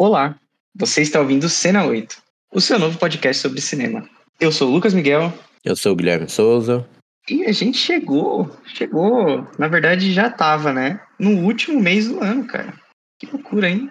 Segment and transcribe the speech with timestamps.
[0.00, 0.38] Olá,
[0.76, 2.22] você está ouvindo Cena 8,
[2.54, 4.08] o seu novo podcast sobre cinema.
[4.38, 5.36] Eu sou o Lucas Miguel.
[5.64, 6.88] Eu sou o Guilherme Souza.
[7.28, 11.00] E a gente chegou, chegou, na verdade já tava, né?
[11.18, 12.72] No último mês do ano, cara.
[13.18, 13.90] Que loucura, hein?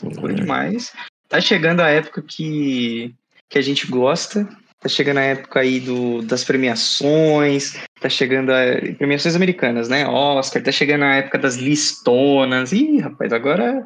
[0.00, 0.92] Loucura demais.
[1.28, 3.12] Tá chegando a época que,
[3.48, 4.48] que a gente gosta,
[4.78, 10.06] tá chegando a época aí do, das premiações, tá chegando a premiações americanas, né?
[10.06, 12.70] Oscar, tá chegando a época das listonas.
[12.70, 13.84] Ih, rapaz, agora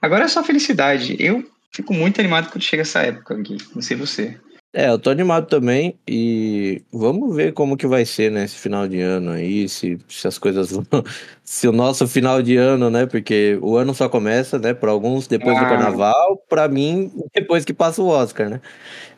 [0.00, 1.16] Agora é só felicidade.
[1.18, 3.56] Eu fico muito animado quando chega essa época aqui.
[3.74, 4.38] Não sei você.
[4.78, 8.86] É, eu tô animado também e vamos ver como que vai ser, né, esse final
[8.86, 10.84] de ano aí, se, se as coisas vão...
[11.42, 15.26] se o nosso final de ano, né, porque o ano só começa, né, para alguns
[15.26, 15.60] depois ah.
[15.60, 18.60] do carnaval, para mim depois que passa o Oscar, né?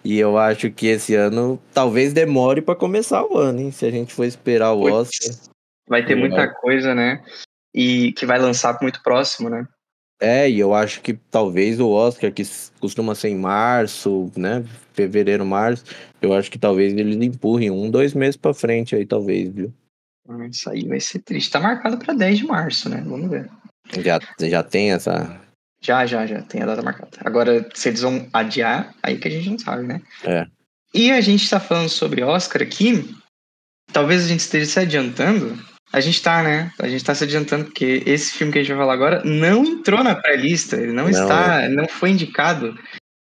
[0.05, 3.91] E eu acho que esse ano talvez demore para começar o ano, hein, se a
[3.91, 5.35] gente for esperar o Oscar.
[5.89, 7.21] Vai ter muita coisa, né?
[7.75, 9.67] E que vai lançar muito próximo, né?
[10.21, 12.43] É, e eu acho que talvez o Oscar, que
[12.81, 14.65] costuma ser em março, né?
[14.93, 15.85] Fevereiro, março,
[16.21, 19.73] eu acho que talvez eles empurrem um, dois meses pra frente aí, talvez, viu?
[20.51, 21.51] Isso aí vai ser triste.
[21.51, 23.03] Tá marcado pra 10 de março, né?
[23.07, 23.49] Vamos ver.
[24.05, 25.41] Já, já tem essa.
[25.81, 27.17] Já, já, já tem a data marcada.
[27.25, 30.03] Agora, se eles vão adiar, aí que a gente não sabe, né?
[30.25, 30.47] É.
[30.93, 33.15] E a gente tá falando sobre Oscar aqui.
[33.93, 35.59] Talvez a gente esteja se adiantando,
[35.93, 36.73] a gente tá, né?
[36.79, 39.65] A gente tá se adiantando, porque esse filme que a gente vai falar agora não
[39.65, 41.69] entrou na pré-lista, ele não, não, está, é.
[41.69, 42.79] não foi indicado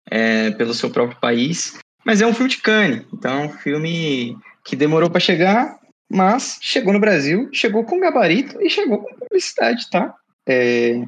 [0.10, 4.38] é, pelo seu próprio país, mas é um filme de Cannes, então é um filme
[4.66, 5.78] que demorou para chegar,
[6.10, 10.14] mas chegou no Brasil, chegou com gabarito e chegou com publicidade, tá?
[10.48, 11.02] É,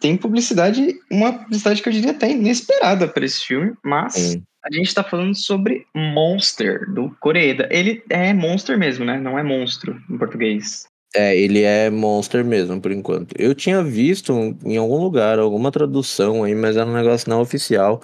[0.00, 4.94] tem publicidade, uma publicidade que eu diria até inesperada para esse filme, mas a gente
[4.94, 7.68] tá falando sobre Monster, do Coreeda.
[7.70, 9.18] Ele é Monster mesmo, né?
[9.18, 10.86] Não é monstro em português.
[11.14, 13.34] É, ele é Monster mesmo, por enquanto.
[13.38, 14.32] Eu tinha visto
[14.64, 18.00] em algum lugar, alguma tradução aí, mas era um negócio não oficial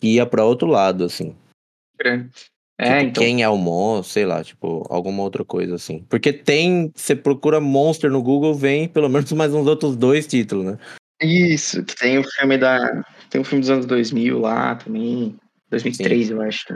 [0.00, 1.34] que ia para outro lado, assim.
[2.78, 3.22] É, tipo, então...
[3.22, 6.04] Quem é o monstro, sei lá, tipo, alguma outra coisa assim.
[6.08, 10.64] Porque tem, você procura Monster no Google, vem pelo menos mais uns outros dois títulos,
[10.64, 10.78] né?
[11.20, 13.04] Isso, tem o filme da.
[13.30, 15.36] Tem o filme dos anos 2000 lá também.
[15.70, 16.32] 2003, Sim.
[16.34, 16.66] eu acho.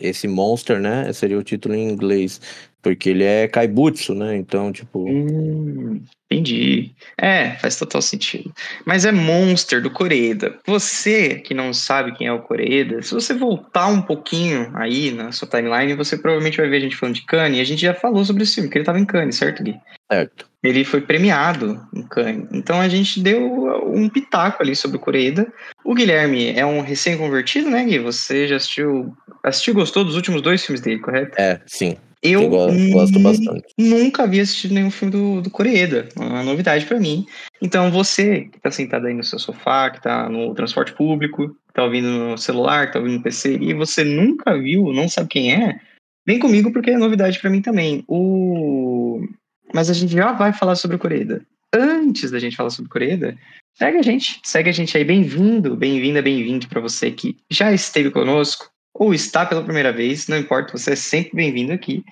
[0.00, 1.12] Esse Monster, né?
[1.12, 2.40] Seria o título em inglês.
[2.82, 4.36] Porque ele é Kaibutsu, né?
[4.36, 5.08] Então, tipo.
[5.08, 6.90] Hum, entendi.
[7.18, 8.52] É, faz total sentido.
[8.84, 10.58] Mas é Monster do Coreeda.
[10.66, 15.30] Você que não sabe quem é o Coreeda, se você voltar um pouquinho aí na
[15.32, 17.58] sua timeline, você provavelmente vai ver a gente falando de Cannes.
[17.58, 19.74] E a gente já falou sobre esse filme, que ele tava em Cannes, certo, Gui?
[20.10, 20.46] Certo.
[20.62, 22.48] Ele foi premiado em Cannes.
[22.52, 25.52] Então a gente deu um pitaco ali sobre o Coreeda.
[25.84, 27.98] O Guilherme é um recém-convertido, né, Gui?
[27.98, 29.14] Você já assistiu.
[29.42, 31.34] Assistiu gostou dos últimos dois filmes dele, correto?
[31.36, 31.96] É, sim.
[32.22, 33.74] Eu, gosto bastante.
[33.76, 36.08] Nunca havia assistido nenhum filme do, do Coreeda.
[36.16, 37.26] Uma novidade para mim.
[37.60, 41.74] Então, você que tá sentado aí no seu sofá, que tá no transporte público, que
[41.74, 45.28] tá ouvindo no celular, que tá ouvindo no PC, e você nunca viu, não sabe
[45.30, 45.80] quem é,
[46.24, 48.04] vem comigo porque é novidade para mim também.
[48.06, 49.26] O...
[49.74, 51.44] Mas a gente já vai falar sobre o Coreeda.
[51.74, 53.36] Antes da gente falar sobre o Coreeda,
[53.74, 54.38] segue a gente.
[54.44, 55.02] Segue a gente aí.
[55.02, 58.71] Bem-vindo, bem-vinda, bem-vindo para você que já esteve conosco
[59.02, 62.04] ou está pela primeira vez, não importa, você é sempre bem-vindo aqui.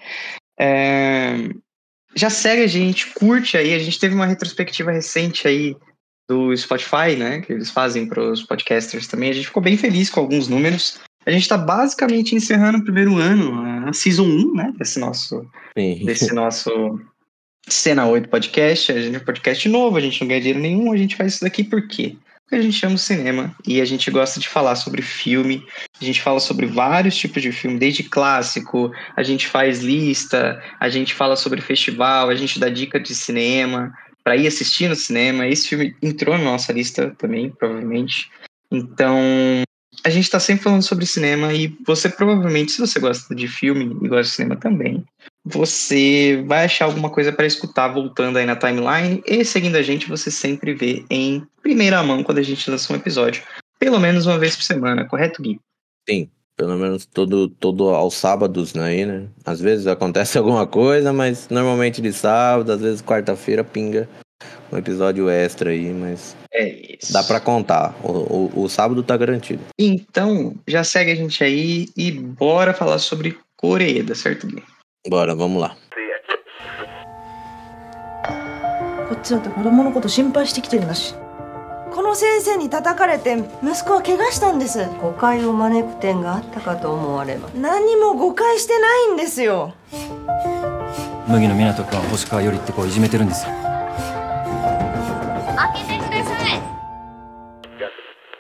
[0.59, 1.49] É...
[2.17, 5.77] Já segue a gente, curte aí, a gente teve uma retrospectiva recente aí
[6.29, 10.11] do Spotify, né, que eles fazem para os podcasters também, a gente ficou bem feliz
[10.11, 10.99] com alguns números.
[11.25, 16.35] A gente está basicamente encerrando o primeiro ano, a Season 1, né, desse nosso, desse
[16.35, 16.71] nosso
[17.69, 18.91] Cena 8 podcast.
[18.91, 21.35] A gente é um podcast novo, a gente não ganha dinheiro nenhum, a gente faz
[21.35, 22.17] isso daqui por quê?
[22.57, 25.65] A gente ama o cinema e a gente gosta de falar sobre filme.
[26.01, 30.89] A gente fala sobre vários tipos de filme, desde clássico, a gente faz lista, a
[30.89, 33.93] gente fala sobre festival, a gente dá dica de cinema
[34.25, 35.47] para ir assistir no cinema.
[35.47, 38.31] Esse filme entrou na nossa lista também, provavelmente.
[38.71, 39.19] Então,
[40.05, 43.85] a gente está sempre falando sobre cinema e você provavelmente, se você gosta de filme
[44.03, 45.05] e gosta de cinema também,
[45.45, 50.09] você vai achar alguma coisa para escutar voltando aí na timeline e seguindo a gente,
[50.09, 53.44] você sempre vê em primeira mão quando a gente lança um episódio,
[53.80, 55.60] pelo menos uma vez por semana, correto, Gui?
[56.08, 59.28] Sim, pelo menos todo, todo aos sábados, né, né?
[59.46, 64.08] Às vezes acontece alguma coisa, mas normalmente de sábado, às vezes quarta-feira pinga
[64.72, 67.14] um episódio extra aí, mas é isso.
[67.14, 67.96] dá para contar.
[68.04, 68.12] O,
[68.58, 69.64] o, o sábado tá garantido.
[69.80, 74.64] Então, já segue a gente aí e bora falar sobre Coreeda, certo, Gui?
[75.08, 75.78] Bora, vamos lá.
[79.08, 81.14] こっちだって子供のこと心配してきてるんだし
[81.93, 89.75] この先生に叩かれて息子は怪我したんです誤解を招く点があったかと思われば何も誤解してないんですよ
[91.29, 93.53] 麦野湊君は星川よりって子をいじめてるんですよ
[95.57, 96.61] 開けてください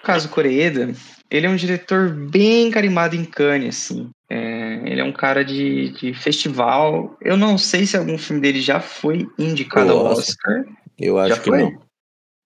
[0.02, 0.92] caso Koreeda,
[1.30, 4.10] ele é um diretor bem carimbado em Cannes, assim.
[4.28, 7.16] É, ele é um cara de, de festival.
[7.20, 10.06] Eu não sei se algum filme dele já foi indicado ao.
[10.06, 10.64] Oscar.
[10.98, 11.62] Eu acho Já que foi?
[11.62, 11.89] não.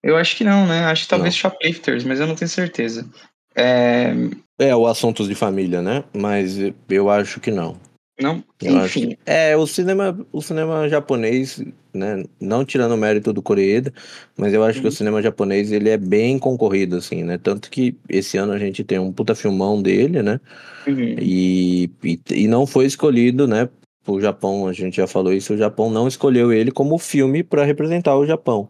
[0.04, 0.84] Eu acho que não, né?
[0.84, 1.38] Acho que talvez Não.
[1.40, 3.08] Shoplifters, mas eu não tenho certeza.
[3.56, 4.12] É,
[4.58, 6.04] É o Assuntos de Família, né?
[6.14, 6.58] Mas
[6.88, 7.76] eu acho que não.
[8.20, 9.08] não, Eu enfim.
[9.10, 11.62] que- É, o cinema, o cinema japonês,
[11.92, 12.22] né?
[12.40, 13.92] Não tirando o mérito do Koreeda,
[14.36, 14.94] mas eu acho que o Uhum.
[14.94, 17.38] cinema japonês ele é bem concorrido, assim, né?
[17.42, 20.38] Tanto que esse ano a gente tem um puta filmão dele, né?
[20.86, 21.16] Uhum.
[21.18, 23.68] E, e, e não foi escolhido, né?
[24.06, 27.64] O Japão, a gente já falou isso, o Japão não escolheu ele como filme para
[27.64, 28.68] representar o Japão.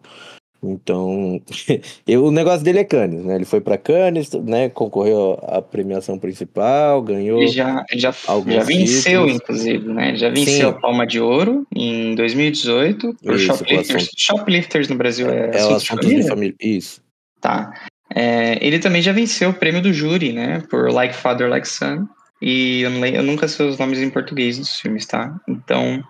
[0.66, 1.40] Então,
[2.06, 3.34] eu- o negócio dele é Cannes, né?
[3.36, 4.68] Ele foi para Cannes, né?
[4.68, 7.38] Concorreu à premiação principal, ganhou.
[7.40, 9.34] Ele já, já, já venceu, títulos.
[9.42, 10.08] inclusive, né?
[10.08, 10.76] Ele já venceu Sim.
[10.76, 14.02] a Palma de Ouro em 2018 por Isso, com Shoplifters.
[14.04, 16.28] assunto- Shoplifters no Brasil é, É o assunto de assunto de família?
[16.28, 16.54] família.
[16.60, 17.02] Isso.
[17.40, 17.72] Tá.
[18.14, 20.62] É, ele também já venceu o prêmio do júri, né?
[20.70, 22.06] Por Like Father, Like Son.
[22.40, 25.34] E eu, não eu nunca sei os nomes em português dos filmes, tá?
[25.48, 26.02] Então.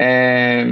[0.00, 0.64] é,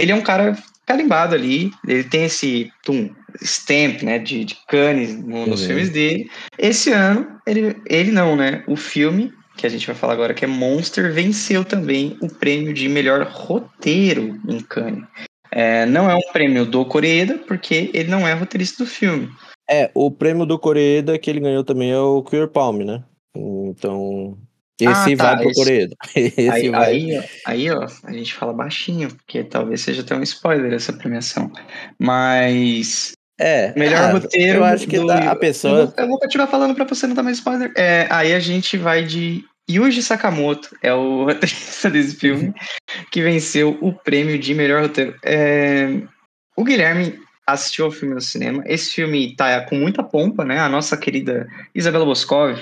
[0.00, 0.56] ele é um cara
[0.86, 1.70] carimbado ali.
[1.86, 3.10] Ele tem esse tum,
[3.42, 4.18] stamp, né?
[4.18, 5.66] De, de Cannes no- nos Uhum.
[5.68, 6.28] filmes dele.
[6.58, 8.64] Esse ano, ele, ele não, né?
[8.66, 12.72] O filme, que a gente vai falar agora, que é Monster, venceu também o prêmio
[12.74, 15.04] de melhor roteiro em Cannes.
[15.52, 19.28] É, não é um prêmio do Coreeda, porque ele não é roteirista do filme.
[19.68, 23.02] É, o prêmio do Coreeda que ele ganhou também é o Queer Palm, né?
[23.36, 24.36] Então,
[24.84, 25.88] esse Ah, tá, vai pro esse-.
[26.16, 26.84] Esse Aí, vai.
[26.90, 31.50] aí, aí, ó, a gente fala baixinho, porque talvez seja até um spoiler essa premiação.
[31.98, 33.12] Mas.
[33.38, 34.58] É, Melhor ah, roteiro.
[34.58, 35.86] Eu acho que do- dá- a Eu pessoa.
[35.86, 37.72] vou, eu vou continuar falando pra você não dar mais spoiler.
[37.76, 42.52] É, aí a gente vai de Yuji Sakamoto, é o roteirista desse filme,
[43.10, 45.14] que venceu o prêmio de melhor roteiro.
[45.24, 46.02] É,
[46.54, 48.62] o Guilherme assistiu ao filme no cinema.
[48.66, 50.58] Esse filme tá com muita pompa, né?
[50.60, 52.58] A nossa querida Isabela Boscov,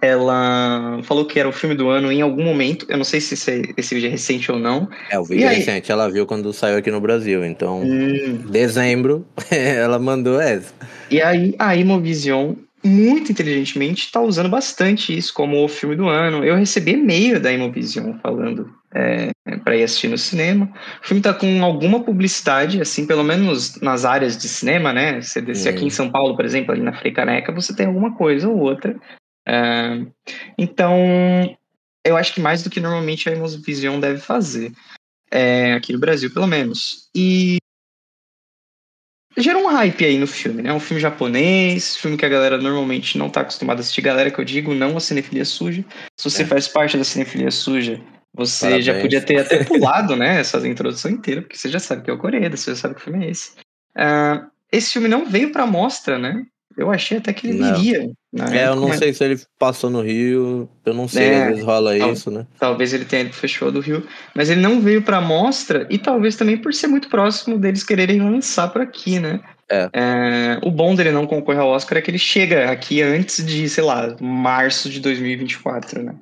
[0.00, 2.86] ela falou que era o filme do ano em algum momento.
[2.88, 4.88] Eu não sei se esse, vídeo é recente ou não.
[5.10, 5.56] É, o E vídeo aí?
[5.56, 7.44] recente, ela viu quando saiu aqui no Brasil.
[7.44, 8.44] Então, Hum.
[8.50, 10.72] dezembro, ela mandou essa.
[11.10, 12.54] E aí a Imovision,
[12.84, 16.44] muito inteligentemente, está usando bastante isso como o filme do ano.
[16.44, 19.30] Eu recebi e-mail da Imovision falando é,
[19.62, 20.68] para ir assistir no cinema.
[21.02, 25.20] O filme tá com alguma publicidade, assim, pelo menos nas áreas de cinema, né?
[25.20, 25.76] Se descer Hum.
[25.76, 28.56] aqui em São Paulo, por exemplo, ali na Frei Caneca, você tem alguma coisa ou
[28.58, 28.96] outra.
[29.46, 30.06] É,
[30.58, 31.56] então,
[32.04, 34.72] eu acho que mais do que normalmente a Imovision deve fazer.
[35.30, 37.08] É, aqui no Brasil, pelo menos.
[37.14, 37.58] E
[39.38, 40.72] gerou um hype aí no filme, né?
[40.72, 44.02] Um filme japonês, filme que a galera normalmente não tá acostumada a assistir.
[44.02, 45.84] Galera que eu digo, não a cinefilia suja.
[46.18, 46.46] Se você É.
[46.46, 48.00] faz parte da cinefilia suja,
[48.34, 49.02] você já Parabéns.
[49.02, 50.40] podia ter até pulado, né?
[50.40, 53.02] Essa introdução inteira, porque você já sabe que é o Coreia, você já sabe que
[53.02, 53.52] filme é esse.
[53.94, 56.44] Ah, esse filme não veio pra mostra, né?
[56.76, 57.74] Eu achei até que ele Não.
[57.74, 58.10] viria.
[58.52, 61.48] É, eu não mas sei se ele passou no Rio, eu não sei, É, às
[61.48, 62.46] vezes rola tal- isso, né?
[62.58, 65.98] Talvez ele tenha ido pro Festival do Rio, mas ele não veio pra mostra e
[65.98, 69.40] talvez também por ser muito próximo deles quererem lançar por aqui, né?
[69.72, 70.58] É.
[70.64, 73.84] o bom dele não concorrer ao Oscar é que ele chega aqui antes de, sei
[73.84, 76.14] lá, março de 2024, né?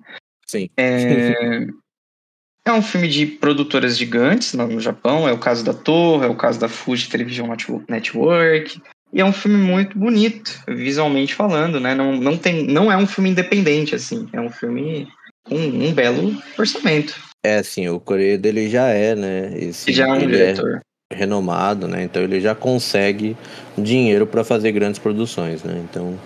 [0.46, 0.68] Sim.
[0.76, 1.66] É,
[2.66, 6.36] é um filme de produtoras gigantes no Japão, é o caso da Torre, é o
[6.36, 8.82] caso da Fuji Television Netwo- Network,
[9.12, 11.94] e é um filme muito bonito, visualmente falando, né?
[11.94, 15.08] Não, não, tem, não é um filme independente, assim, é um filme
[15.44, 17.14] com um belo orçamento.
[17.44, 19.58] É assim, o Coreia dele já é, né?
[19.58, 20.82] Esse, já é um ele diretor.
[21.10, 22.02] é renomado, né?
[22.02, 23.36] Então ele já consegue
[23.76, 25.82] dinheiro para fazer grandes produções, né?
[25.88, 26.18] Então,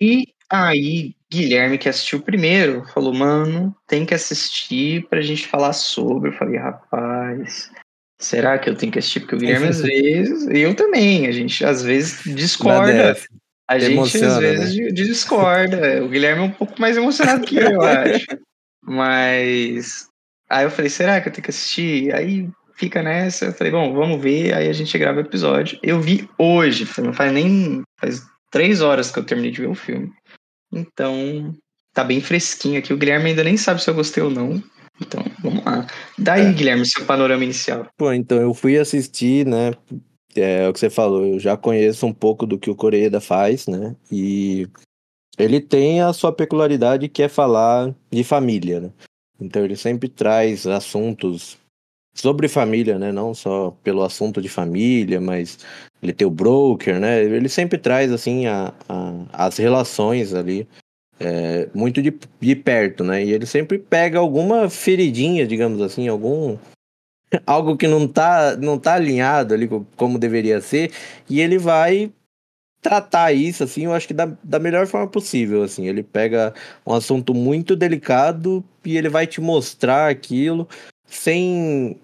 [0.00, 6.30] E aí, Guilherme, que assistiu primeiro, falou, mano, tem que assistir pra gente falar sobre.
[6.30, 7.70] Eu falei, rapaz,
[8.20, 9.20] será que eu tenho que assistir?
[9.20, 13.16] Porque o Guilherme, às vezes, e eu também, a gente às vezes discorda.
[13.68, 16.04] A gente Emociona, às vezes di- discorda.
[16.04, 18.26] O Guilherme é um pouco mais emocionado que eu, eu acho.
[18.82, 20.08] Mas.
[20.48, 22.12] Aí eu falei, será que eu tenho que assistir?
[22.12, 23.46] Aí fica nessa.
[23.46, 24.52] Eu falei, bom, vamos ver.
[24.54, 25.78] Aí a gente grava o episódio.
[25.82, 27.82] Eu vi hoje, não faz nem.
[28.00, 30.10] Faz três horas que eu terminei de ver o filme.
[30.72, 31.54] Então,
[31.94, 32.92] tá bem fresquinho aqui.
[32.92, 34.60] O Guilherme ainda nem sabe se eu gostei ou não.
[35.00, 35.86] Então, vamos lá.
[36.18, 36.52] Daí, É.
[36.52, 37.86] Guilherme, seu panorama inicial.
[37.96, 39.72] Pô, então eu fui assistir, né?
[40.36, 43.66] É o que você falou, eu já conheço um pouco do que o Coreeda faz,
[43.66, 43.96] né?
[44.12, 44.68] E
[45.38, 48.90] ele tem a sua peculiaridade que é falar de família, né?
[49.40, 51.58] Então ele sempre traz assuntos
[52.14, 53.10] sobre família, né?
[53.10, 55.58] Não só pelo assunto de família, mas
[56.02, 57.24] ele tem o broker, né?
[57.24, 60.68] Ele sempre traz assim a, a- as relações ali
[61.20, 63.24] é, muito de, de perto, né?
[63.24, 66.58] E ele sempre pega alguma feridinha, digamos assim, algum
[67.46, 70.92] algo que não tá, não tá alinhado ali co- como deveria ser,
[71.28, 72.12] e ele vai
[72.82, 75.86] tratar isso, assim, eu acho que da, da melhor forma possível, assim.
[75.86, 76.54] Ele pega
[76.86, 80.68] um assunto muito delicado e ele vai te mostrar aquilo
[81.06, 81.98] sem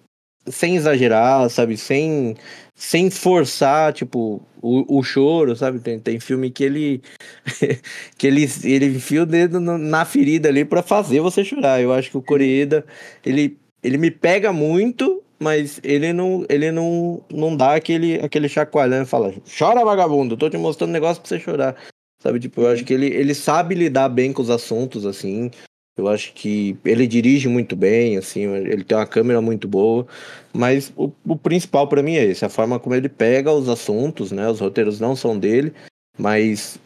[0.49, 1.77] sem exagerar, sabe?
[1.77, 2.37] Sem,
[2.77, 5.81] sem forçar, tipo, o, o choro, sabe?
[5.81, 7.03] Tem, tem filme que ele
[8.19, 11.81] que ele, ele enfia o dedo na ferida ali para fazer você chorar.
[11.81, 12.85] Eu acho que o Coreeda,
[13.25, 19.03] ele, ele me pega muito, mas ele não, ele não, não dá aquele, aquele chacoalhão
[19.03, 21.77] e fala, chora vagabundo, tô te mostrando um negócio pra você chorar.
[22.23, 25.51] Sabe, tipo, eu acho que ele, ele sabe lidar bem com os assuntos, assim,
[25.97, 30.07] eu acho que ele dirige muito bem, assim, ele tem uma câmera muito boa,
[30.53, 34.31] mas o, o principal para mim é esse, a forma como ele pega os assuntos,
[34.31, 34.49] né?
[34.49, 35.73] Os roteiros não são dele,
[36.19, 36.79] mas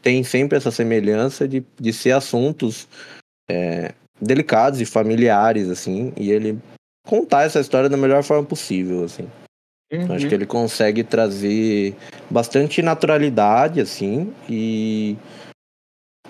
[0.00, 2.88] tem sempre essa semelhança de, de ser assuntos
[3.50, 6.58] é, delicados e familiares, assim, e ele
[7.06, 9.28] contar essa história da melhor forma possível, assim.
[9.92, 10.14] Uhum.
[10.14, 11.94] Acho que ele consegue trazer
[12.30, 15.16] bastante naturalidade, assim, e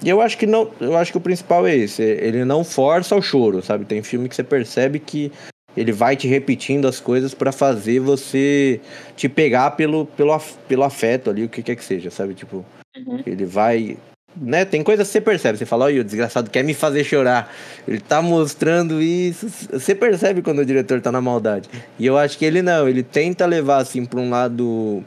[0.02, 3.14] e eu acho que não, eu acho que o principal é esse, ele não força
[3.14, 3.85] o choro, sabe?
[3.85, 5.30] Tem filme que você percebe que
[5.76, 8.80] ele vai te repetindo as coisas para fazer você
[9.16, 12.35] te pegar pelo, pelo, pelo afeto ali, o que quer que seja, sabe?
[12.35, 12.64] Tipo,
[12.97, 13.23] uhum.
[13.26, 13.97] ele vai.
[14.37, 14.64] Né?
[14.64, 17.52] Tem coisas que você percebe, você fala, olha, o desgraçado quer me fazer chorar.
[17.87, 19.49] Ele tá mostrando isso.
[19.71, 21.69] Você percebe quando o diretor tá na maldade.
[21.99, 25.04] E eu acho que ele não, ele tenta levar assim pra um lado.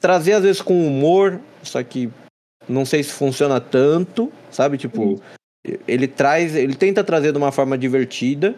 [0.00, 2.10] Trazer às vezes com humor, só que
[2.68, 4.78] não sei se funciona tanto, sabe?
[4.78, 5.20] Tipo,
[5.86, 8.54] ele traz, ele tenta trazer de uma forma divertida.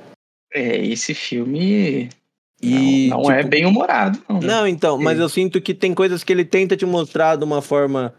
[0.53, 2.09] É, esse filme
[2.63, 4.23] e, não, não é tipo, é bem humorado.
[4.29, 4.47] Não, né?
[4.47, 7.61] não então, mas eu sinto que tem coisas que ele tenta te mostrar de uma
[7.61, 8.15] forma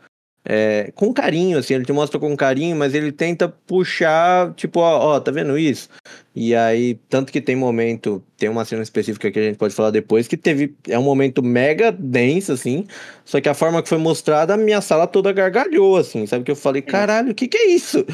[0.47, 5.15] é, com carinho, assim, ele te mostra com carinho, mas ele tenta puxar, tipo, ó,
[5.15, 5.89] ó, tá vendo isso?
[6.35, 9.89] E aí, tanto que tem momento, tem uma cena específica que a gente pode falar
[9.89, 12.85] depois, que teve, é um momento mega denso, assim,
[13.23, 16.43] só que a forma que foi mostrada, a minha sala toda gargalhou, assim, sabe?
[16.43, 18.05] Que eu falei, caralho, o que que é isso?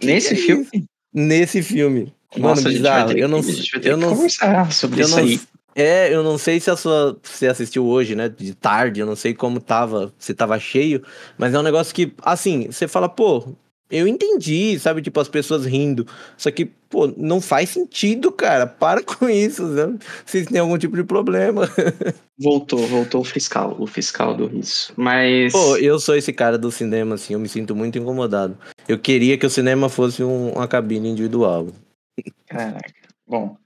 [0.00, 0.68] Que Nesse que é filme?
[0.72, 0.84] Isso?
[1.14, 2.12] Nesse filme.
[2.36, 3.12] Nossa, Mano, bizarro.
[3.12, 3.40] eu não,
[3.82, 5.40] eu não, conversar sobre isso não, aí.
[5.78, 7.16] É, eu não sei se a sua.
[7.22, 8.28] Você assistiu hoje, né?
[8.28, 11.04] De tarde, eu não sei como tava, se tava cheio,
[11.38, 13.54] mas é um negócio que, assim, você fala, pô,
[13.88, 15.00] eu entendi, sabe?
[15.00, 16.04] Tipo, as pessoas rindo.
[16.36, 18.66] Só que, pô, não faz sentido, cara.
[18.66, 19.96] Para com isso, né?
[20.26, 21.70] Se tem algum tipo de problema.
[22.40, 24.92] Voltou, voltou o fiscal, o fiscal do riso.
[24.96, 25.52] Mas.
[25.52, 28.56] Pô, eu sou esse cara do cinema, assim, eu me sinto muito incomodado.
[28.86, 31.66] Eu queria que o cinema fosse um, uma cabine individual.
[32.46, 32.92] Caraca.
[33.26, 33.56] Bom,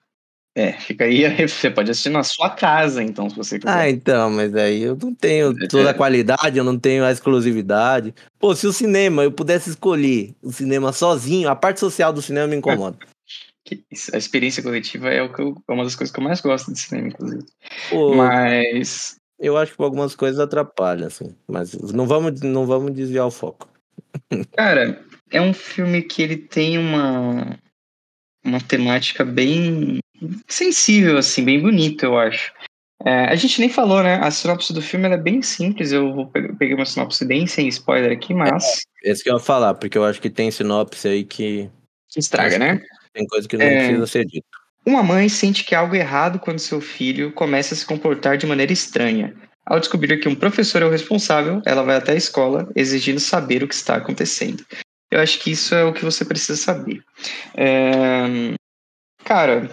[0.54, 3.74] é, fica aí, você pode assistir na sua casa, então, se você quiser.
[3.74, 8.14] Ah, então, mas aí eu não tenho toda a qualidade, eu não tenho a exclusividade.
[8.38, 12.46] Pô, se o cinema eu pudesse escolher o cinema sozinho, a parte social do cinema
[12.46, 12.98] me incomoda.
[14.12, 16.72] a experiência coletiva é, o que eu, é uma das coisas que eu mais gosto
[16.72, 17.44] de cinema, inclusive.
[17.88, 19.16] Pô, mas.
[19.38, 21.34] Eu acho que algumas coisas atrapalham, assim.
[21.48, 23.68] Mas não vamos, não vamos desviar o foco.
[24.54, 27.58] Cara, é um filme que ele tem uma,
[28.44, 29.98] uma temática bem
[30.48, 32.52] sensível, assim, bem bonito, eu acho.
[33.04, 34.20] É, a gente nem falou, né?
[34.22, 35.90] A sinopse do filme é bem simples.
[35.92, 38.80] Eu vou pegar uma sinopse bem sem spoiler aqui, mas.
[39.04, 41.68] É, esse que eu ia falar, porque eu acho que tem sinopse aí que.
[42.08, 42.80] Que estraga, né?
[43.12, 43.86] Tem coisa que não é...
[43.86, 44.46] precisa ser dito.
[44.84, 48.72] Uma mãe sente que algo errado quando seu filho começa a se comportar de maneira
[48.72, 49.34] estranha.
[49.64, 53.62] Ao descobrir que um professor é o responsável, ela vai até a escola exigindo saber
[53.62, 54.64] o que está acontecendo.
[55.10, 57.00] Eu acho que isso é o que você precisa saber.
[57.56, 58.54] É...
[59.24, 59.70] Cara,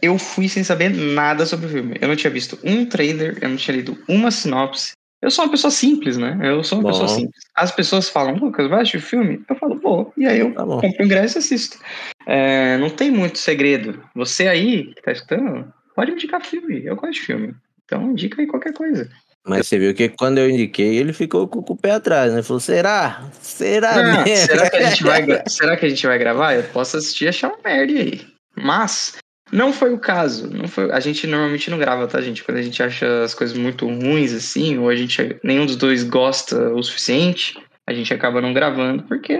[0.00, 1.96] eu fui sem saber nada sobre o filme.
[2.00, 4.92] Eu não tinha visto um trailer, eu não tinha lido uma sinopse.
[5.22, 6.38] Eu sou uma pessoa simples, né?
[6.42, 6.90] Eu sou uma Bom.
[6.90, 7.44] pessoa simples.
[7.54, 9.42] As pessoas falam, Lucas, vai assistir o filme?
[9.48, 10.12] Eu falo, vou.
[10.16, 11.78] E aí eu tá compro o ingresso e assisto.
[12.26, 14.02] É, não tem muito segredo.
[14.14, 16.84] Você aí, que tá escutando, pode indicar filme.
[16.84, 17.54] Eu gosto de filme.
[17.84, 19.08] Então indica aí qualquer coisa.
[19.46, 22.38] Mas você viu que quando eu indiquei, ele ficou com, o pé atrás, né?
[22.38, 23.30] Ele falou, será?
[23.40, 26.54] Será não, será, que a gente vai, será que a gente vai gravar?
[26.54, 28.26] Eu posso assistir e achar uma merda aí.
[28.56, 29.16] Mas
[29.52, 30.48] não foi o caso.
[30.50, 32.42] Não foi, a gente normalmente não grava, tá, gente?
[32.42, 36.02] Quando a gente acha as coisas muito ruins, assim, ou a gente nenhum dos dois
[36.02, 37.54] gosta o suficiente,
[37.86, 39.38] a gente acaba não gravando, porque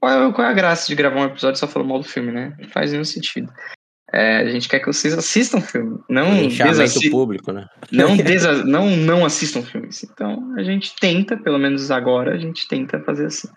[0.00, 0.12] qual
[0.44, 2.54] é, é a graça de gravar um episódio só falando mal do filme, né?
[2.58, 3.52] Não faz nenhum sentido.
[4.12, 5.98] É, a gente quer que vocês assistam o filme.
[6.08, 7.10] Não desassi...
[7.10, 7.66] público, né?
[7.92, 8.64] Não, desa...
[8.64, 10.02] não, não assistam filmes.
[10.02, 13.48] Então, a gente tenta, pelo menos agora, a gente tenta fazer assim.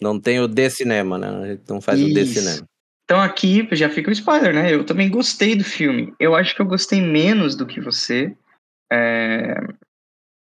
[0.00, 1.28] Não tem o de cinema, né?
[1.28, 2.10] A gente não faz Isso.
[2.10, 2.66] o de cinema.
[3.10, 4.72] Então aqui já fica o spoiler, né?
[4.72, 6.14] Eu também gostei do filme.
[6.16, 8.32] Eu acho que eu gostei menos do que você.
[8.88, 9.56] É...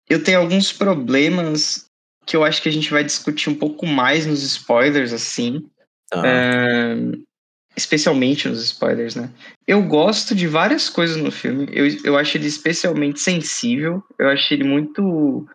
[0.07, 1.87] Eu tenho alguns problemas
[2.23, 5.67] que eu acho que a gente vai discutir um pouco mais nos spoilers, assim.
[6.13, 6.21] Ah.
[6.23, 6.95] É...
[7.75, 9.31] Especialmente nos spoilers, né?
[9.65, 11.67] Eu gosto de várias coisas no filme.
[11.71, 14.03] Eu, eu acho ele especialmente sensível.
[14.19, 15.47] Eu acho ele muito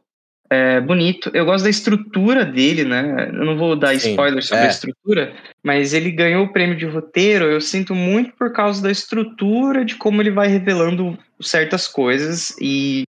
[0.49, 1.31] É bonito.
[1.35, 3.29] Eu gosto da estrutura dele, né?
[3.33, 4.67] Eu não vou dar Sim, spoiler sobre é.
[4.67, 7.47] a estrutura, mas ele ganhou o prêmio de roteiro.
[7.47, 13.05] Eu sinto muito por causa da estrutura, de como ele vai revelando certas coisas e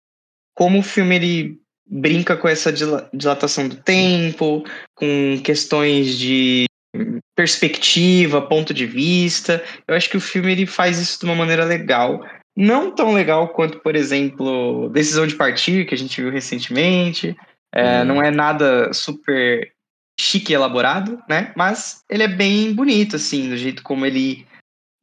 [0.54, 4.64] como o filme ele brinca com essa dila- dilatação do tempo,
[4.94, 6.66] com questões de
[7.36, 9.62] perspectiva, ponto de vista.
[9.86, 12.24] Eu acho que o filme ele faz isso de uma maneira legal.
[12.56, 17.36] Não tão legal quanto, por exemplo, Decisão de Partir, que a gente viu recentemente.
[17.74, 18.04] É, Hum.
[18.06, 19.70] Não é nada super
[20.18, 21.52] chique e elaborado, né?
[21.54, 24.46] Mas ele é bem bonito, assim, do jeito como ele.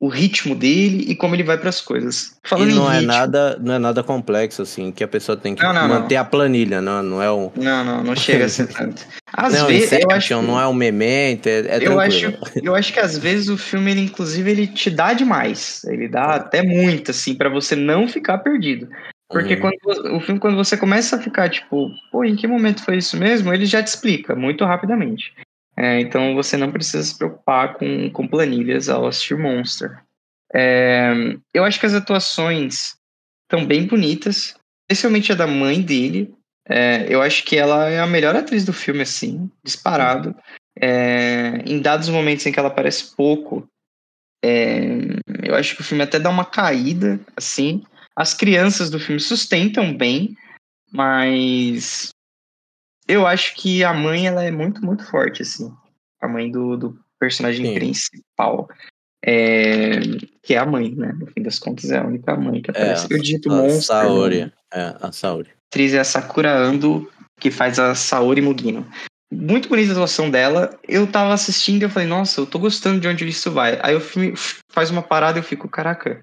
[0.04, 2.36] O ritmo dele e como ele vai para as coisas.
[2.44, 5.56] Falando e não é ritmo, nada, não é nada complexo assim, que a pessoa tem
[5.56, 6.02] que Não, não, não.
[6.02, 9.06] manter a planilha, não, não é um Não, não, não chega a ser tanto.
[9.32, 12.68] Às não, é vezes, eu acho, não é um memento, é, é eu, acho, tranquilo.
[12.68, 15.82] eu acho que às vezes o filme, ele, inclusive, ele te dá demais.
[15.86, 18.90] Ele dá até muito, assim, para você não ficar perdido.
[19.30, 19.62] Porque Uhum.
[19.62, 23.18] quando, o filme, quando você começa a ficar, tipo, pô, em que momento foi isso
[23.18, 23.52] mesmo?
[23.54, 25.34] Ele já te explica muito rapidamente.
[25.76, 30.04] É, então você não precisa se preocupar com, com planilhas ao assistir Monster.
[30.54, 31.12] É,
[31.54, 32.96] eu acho que as atuações
[33.44, 34.56] estão bem bonitas,
[34.90, 36.34] especialmente a da mãe dele.
[36.68, 40.36] É, eu acho que ela é a melhor atriz do filme, assim, disparado.
[40.80, 43.68] É, em dados momentos em que ela aparece pouco,
[44.44, 44.80] é,
[45.44, 47.84] eu acho que o filme até dá uma caída, assim.
[48.16, 50.36] As crianças do filme sustentam bem,
[50.92, 52.10] mas
[53.08, 55.72] eu acho que a mãe ela é muito, muito forte, assim.
[56.22, 57.74] A mãe do, do personagem Sim.
[57.74, 58.70] principal.
[59.26, 60.00] É,
[60.42, 61.14] que é a mãe, né?
[61.18, 63.08] No fim das contas, é a única mãe que É, aparece.
[63.10, 63.82] eu digito a Monster.
[63.82, 64.52] Saori, né?
[64.74, 65.50] é, a Saori.
[65.50, 68.86] A atriz é a Sakura Ando, que faz a Saori Mugino.
[69.32, 70.78] Muito bonita a atuação dela.
[70.88, 73.80] Eu tava assistindo e eu falei, nossa, eu tô gostando de onde isso vai.
[73.82, 74.34] Aí o filme
[74.72, 76.22] faz uma parada e eu fico, caraca,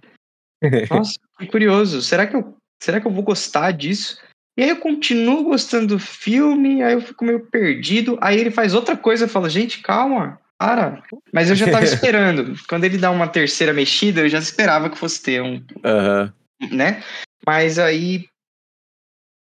[0.91, 2.03] nossa, que curioso.
[2.03, 4.19] Será que eu, será que eu vou gostar disso?
[4.57, 8.19] E aí eu continuo gostando do filme, aí eu fico meio perdido.
[8.21, 11.03] Aí ele faz outra coisa, eu falo, gente, calma, para.
[11.33, 12.55] Mas eu já tava esperando.
[12.69, 16.33] Quando ele dá uma terceira mexida, eu já esperava que fosse ter um, Aham.
[16.71, 17.03] né?
[17.47, 18.27] Mas aí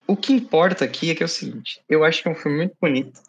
[0.07, 2.57] o que importa aqui é que é o seguinte, eu acho que é um filme
[2.57, 3.21] muito bonito.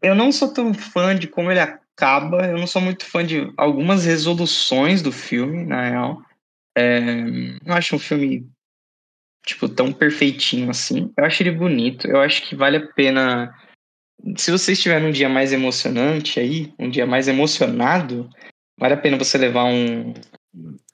[0.00, 3.52] Eu não sou tão fã de como ele acaba, eu não sou muito fã de
[3.56, 6.22] algumas resoluções do filme, na real.
[6.76, 7.02] É,
[7.64, 8.48] não acho um filme
[9.44, 11.12] tipo tão perfeitinho assim.
[11.16, 13.54] Eu acho ele bonito, eu acho que vale a pena
[14.36, 18.28] se você estiver num dia mais emocionante aí, um dia mais emocionado,
[18.78, 20.12] vale a pena você levar um,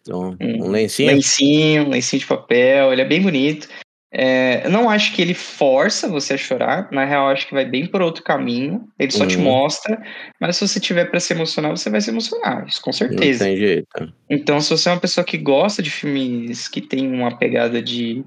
[0.01, 1.11] Então, um um lencinho.
[1.11, 3.69] lencinho, um lencinho de papel, ele é bem bonito.
[4.13, 7.53] É, eu não acho que ele força você a chorar, na real, eu acho que
[7.55, 8.89] vai bem por outro caminho.
[8.99, 9.45] Ele só te Uhum.
[9.45, 10.01] mostra,
[10.41, 13.45] mas se você tiver para se emocionar, você vai se emocionar, isso com Não certeza.
[13.45, 14.13] tem jeito.
[14.31, 18.25] Então, se você é uma pessoa que gosta de filmes que tem uma pegada de.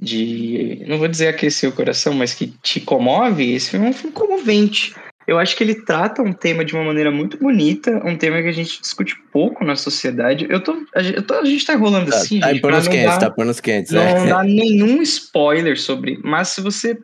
[0.00, 3.92] De não vou dizer aquecer o coração, mas que te comove, esse filme é um
[3.94, 4.94] filme comovente.
[5.26, 8.48] Eu acho que ele trata um tema de uma maneira muito bonita, um tema que
[8.48, 10.46] a gente discute pouco na sociedade.
[10.48, 12.84] Eu tô, a, gente, eu tô, a gente tá enrolando Tá, assim, tá gente, panos
[12.86, 13.92] não quentes, dar- tá panos quentes.
[13.92, 14.24] não é.
[14.28, 16.18] dá nenhum spoiler sobre.
[16.24, 16.96] Mas se você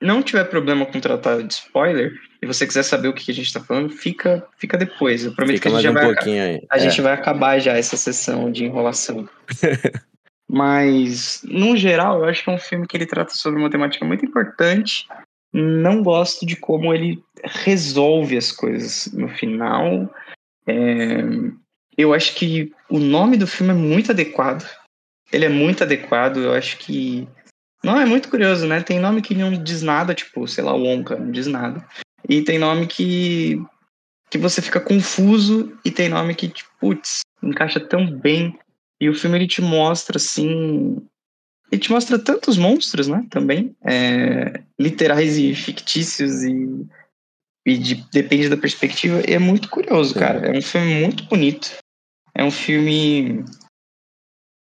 [0.00, 3.52] não tiver problema com tratar de spoiler e você quiser saber o que a gente
[3.52, 5.24] tá falando, fica, fica depois.
[5.24, 6.78] Eu prometo Fica que a gente um vai, a É.
[6.80, 9.28] gente vai acabar já essa sessão de enrolação.
[10.52, 14.04] Mas, no geral, eu acho que é um filme que ele trata sobre uma temática
[14.04, 15.08] muito importante.
[15.50, 20.14] Não gosto de como ele resolve as coisas no final.
[20.66, 21.22] É,
[21.96, 24.68] eu acho que o nome do filme é muito adequado.
[25.32, 26.36] Ele é muito adequado.
[26.36, 27.26] Eu acho que.
[27.82, 28.82] Não, é muito curioso, né?
[28.82, 31.82] Tem nome que não diz nada, tipo, sei lá, Wonka, não diz nada.
[32.28, 33.58] E tem nome que.
[34.28, 38.58] que você fica confuso, e tem nome que, tipo, putz, encaixa tão bem.
[39.02, 40.96] E o filme ele te mostra, assim.
[41.72, 43.26] Ele te mostra tantos monstros, né?
[43.28, 43.74] Também.
[43.84, 46.86] É, literais e fictícios e.
[47.66, 49.20] E de- depende da perspectiva.
[49.28, 50.46] E é muito curioso, cara.
[50.46, 51.78] É um filme muito bonito.
[52.32, 53.44] É um filme.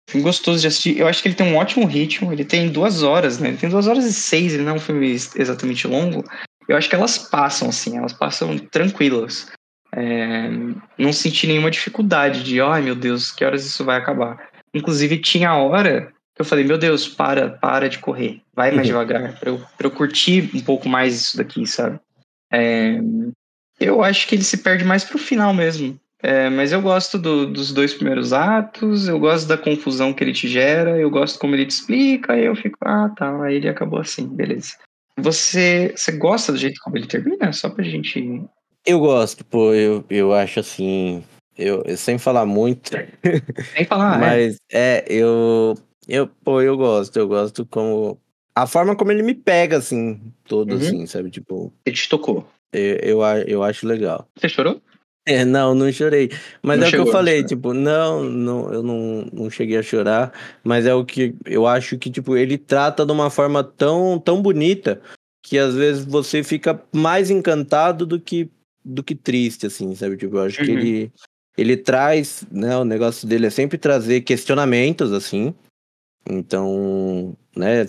[0.09, 0.97] filme gostoso de assistir.
[0.97, 2.33] Eu acho que ele tem um ótimo ritmo.
[2.33, 3.49] Ele tem duas horas, né?
[3.49, 4.55] Ele tem duas horas e seis.
[4.55, 6.23] Ele não é um filme exatamente longo.
[6.67, 7.99] Eu acho que elas passam, assim.
[7.99, 9.45] Elas passam tranquilas.
[9.95, 10.49] É,
[10.97, 14.49] não senti nenhuma dificuldade de, ai meu Deus, que horas isso vai acabar.
[14.73, 18.87] Inclusive, tinha a hora que eu falei, meu Deus, para, para de correr, vai mais
[18.87, 18.93] Uhum.
[18.93, 21.99] devagar, pra eu, pra eu curtir um pouco mais isso daqui, sabe?
[22.51, 22.99] É,
[23.79, 25.99] eu acho que ele se perde mais pro final mesmo.
[26.23, 30.31] É, mas eu gosto do- dos dois primeiros atos, eu gosto da confusão que ele
[30.31, 33.67] te gera, eu gosto como ele te explica, aí eu fico, ah, tá, aí ele
[33.67, 34.71] acabou assim, beleza.
[35.17, 37.51] Você, você gosta do jeito como ele termina?
[37.51, 38.41] Só pra gente.
[38.85, 41.23] Eu gosto, pô, eu, eu acho assim.
[41.57, 42.91] Eu, eu sem falar muito,
[43.75, 44.19] Nem falar, é.
[44.19, 45.75] mas é, eu,
[46.07, 48.19] eu, pô, eu gosto, eu gosto como
[48.55, 50.77] a forma como ele me pega, assim, todo Uhum.
[50.77, 51.29] assim, sabe?
[51.29, 52.47] Tipo, Ele te tocou.
[52.73, 54.27] eu, eu, eu acho legal.
[54.35, 54.81] Você chorou?
[55.25, 56.29] É, não, não chorei.
[56.61, 59.83] Mas Não é o que eu falei, tipo, não, não, eu não, não cheguei a
[59.83, 64.19] chorar, mas é o que eu acho que, tipo, ele trata de uma forma tão,
[64.19, 65.01] tão bonita
[65.41, 68.49] que às vezes você fica mais encantado do que,
[68.83, 70.17] do que triste, assim, sabe?
[70.17, 70.77] Tipo, eu acho que Uhum.
[70.79, 71.11] ele,
[71.57, 75.53] ele traz, né, o negócio dele é sempre trazer questionamentos, assim,
[76.29, 77.85] então, né,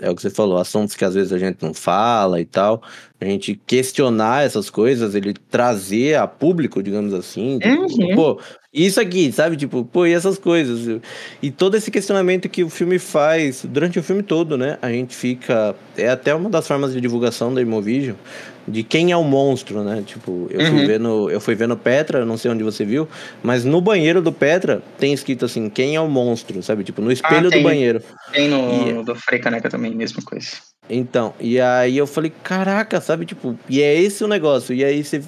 [0.00, 2.82] é o que você falou, assuntos que às vezes a gente não fala e tal,
[3.20, 8.14] a gente questionar essas coisas, ele trazer a público, digamos assim, tipo, Uhum.
[8.14, 8.40] pô,
[8.72, 9.56] isso aqui, sabe?
[9.56, 11.00] Tipo, pô, e essas coisas.
[11.42, 14.78] E todo esse questionamento que o filme faz durante o filme todo, né?
[14.80, 15.76] A gente fica.
[15.94, 18.16] É até uma das formas de divulgação da Imovision,
[18.66, 20.02] de quem é o monstro, né?
[20.06, 20.86] Tipo, eu fui Uhum.
[20.86, 23.08] ver no, eu fui ver no Petra, não sei onde você viu,
[23.42, 26.84] mas no banheiro do Petra tem escrito assim, quem é o monstro, sabe?
[26.84, 27.62] Tipo, no espelho do tem.
[27.62, 28.02] banheiro.
[28.32, 30.48] Tem no, E- no do Frei Caneca também, mesma coisa.
[30.90, 34.74] Então, e aí eu falei, caraca, sabe, tipo, e é esse o negócio.
[34.74, 35.22] E aí você,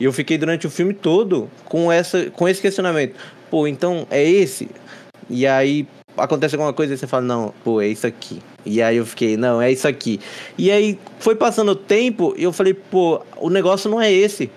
[0.00, 3.14] eu fiquei durante o filme todo com essa com esse questionamento.
[3.50, 4.68] Pô, então é esse?
[5.30, 8.40] E aí acontece alguma coisa e você fala, não, pô, é isso aqui.
[8.64, 10.20] E aí eu fiquei, não, é isso aqui.
[10.58, 14.50] E aí foi passando o tempo e eu falei, pô, o negócio não é esse.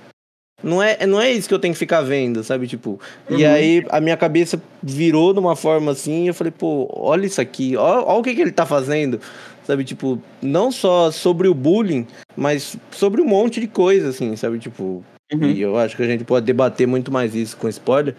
[0.61, 2.67] Não é, não é isso que eu tenho que ficar vendo, sabe?
[2.67, 3.49] Tipo, e Uhum.
[3.49, 7.39] aí a minha cabeça virou de uma forma assim, e eu falei, pô, olha isso
[7.39, 9.21] aqui, ó, ó o que, que ele tá fazendo,
[9.65, 9.85] sabe?
[9.85, 14.59] Tipo, não só sobre o bullying, mas sobre um monte de coisa, assim, sabe?
[14.59, 15.45] Tipo, Uhum.
[15.47, 18.15] e eu acho que a gente pode debater muito mais isso com spoiler.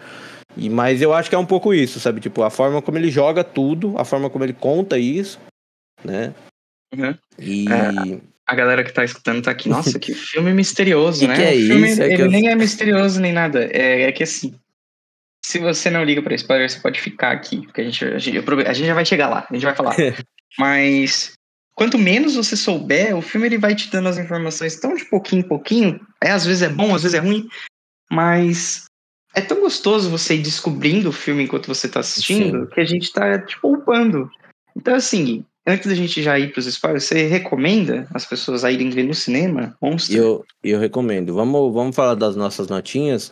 [0.57, 2.19] E, mas eu acho que é um pouco isso, sabe?
[2.19, 5.39] Tipo, a forma como ele joga tudo, a forma como ele conta isso,
[6.03, 6.33] né?
[6.93, 7.15] Uhum.
[7.39, 7.65] E.
[8.47, 11.35] A galera que tá escutando tá aqui, nossa, que filme misterioso, Que né?
[11.35, 12.01] que é o filme, isso?
[12.01, 13.63] É ele eu- nem é misterioso nem nada.
[13.71, 14.53] É, é que assim,
[15.45, 18.37] se você não liga pra spoiler, você pode ficar aqui, porque a gente, a gente,
[18.39, 19.95] a gente já vai chegar lá, a gente vai falar.
[20.59, 21.31] Mas
[21.73, 25.39] quanto menos você souber, o filme ele vai te dando as informações tão de pouquinho
[25.39, 25.99] em pouquinho.
[26.21, 27.47] É, às vezes é bom, às vezes é ruim,
[28.11, 28.83] mas
[29.33, 32.65] é tão gostoso você ir descobrindo o filme enquanto você tá assistindo Sim.
[32.67, 34.29] que a gente tá te poupando.
[34.75, 38.89] Então, assim, antes da gente já ir pros spoilers, você recomenda as pessoas a irem
[38.89, 40.17] ver no cinema Monster?
[40.17, 41.33] Eu, eu recomendo.
[41.33, 43.31] Vamos, vamos falar das nossas notinhas.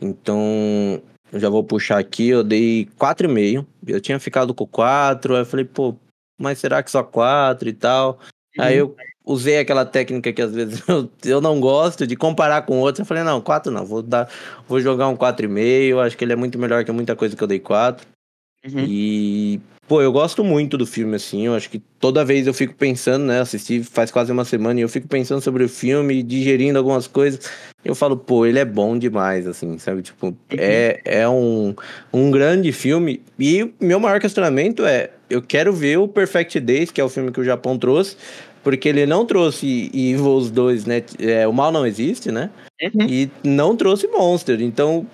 [0.00, 2.28] Então, eu já vou puxar aqui.
[2.28, 3.66] Eu dei 4,5.
[3.86, 5.34] Eu tinha ficado com 4.
[5.34, 5.96] Aí eu falei, pô,
[6.38, 8.18] mas será que só 4 e tal?
[8.58, 8.94] Aí eu
[9.28, 13.00] usei aquela técnica que às vezes eu, eu não gosto de comparar com outros.
[13.00, 13.84] Eu falei, não, 4 não.
[13.84, 14.28] Vou, dar,
[14.66, 16.04] vou jogar um 4,5.
[16.04, 18.06] Acho que ele é muito melhor que muita coisa que eu dei 4.
[18.66, 18.84] Uhum.
[18.88, 21.46] E, pô, eu gosto muito do filme, assim.
[21.46, 23.40] Eu acho que toda vez eu fico pensando, né?
[23.40, 27.48] Assisti faz quase uma semana e eu fico pensando sobre o filme, digerindo algumas coisas.
[27.84, 30.02] Eu falo, pô, ele é bom demais, assim, sabe?
[30.02, 31.74] Tipo, é, é um,
[32.12, 33.22] um grande filme.
[33.38, 37.30] E meu maior questionamento é: eu quero ver o Perfect Days, que é o filme
[37.30, 38.16] que o Japão trouxe.
[38.68, 41.02] Porque ele não trouxe Evils 2, né?
[41.18, 42.50] É, o mal não existe, né?
[42.82, 43.06] Uhum.
[43.08, 44.60] E não trouxe Monster.
[44.60, 45.06] Então,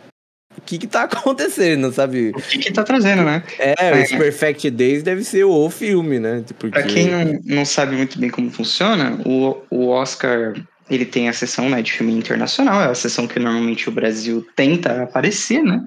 [0.59, 2.33] o que que tá acontecendo, sabe?
[2.35, 3.45] O que que tá trazendo, né?
[3.61, 4.03] É, É.
[4.03, 6.43] esse Perfect Days deve ser o filme, né?
[6.59, 6.71] Porque...
[6.71, 10.55] Pra quem não, não sabe muito bem como funciona, o, o Oscar
[10.91, 14.45] ele tem a sessão né, de filme internacional, é a sessão que normalmente o Brasil
[14.57, 15.81] tenta aparecer, né?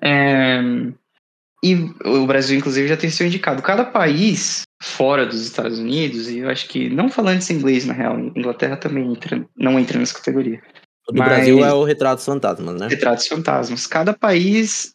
[0.00, 0.62] É,
[1.62, 3.62] e o Brasil, inclusive, já tem sido indicado.
[3.62, 7.92] Cada país fora dos Estados Unidos, e eu acho que, não falando esse inglês, na
[7.92, 10.60] real, Inglaterra também entra, não entra nessa categoria.
[11.08, 12.88] O do mas- Brasil é o Retrato dos Fantasmas, né?
[12.88, 13.86] Retratos Fantasmas.
[13.86, 14.92] Cada país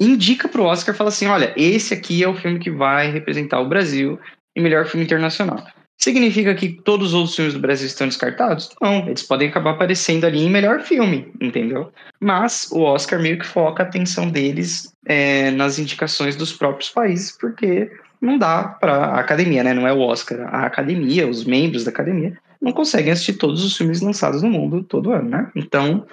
[0.00, 3.68] indica pro Oscar fala assim: olha, esse aqui é o filme que vai representar o
[3.68, 4.18] Brasil
[4.56, 5.64] em melhor filme internacional.
[6.00, 8.70] Significa que todos os outros filmes do Brasil estão descartados?
[8.80, 11.92] Não, eles podem acabar aparecendo ali em melhor filme, entendeu?
[12.20, 17.32] Mas o Oscar meio que foca a atenção deles é, nas indicações dos próprios países,
[17.32, 17.90] porque
[18.20, 19.72] não dá para a academia, né?
[19.72, 23.76] Não é o Oscar, a academia, os membros da academia não conseguem assistir todos os
[23.76, 25.50] filmes lançados no mundo todo ano, né?
[25.56, 26.06] Então,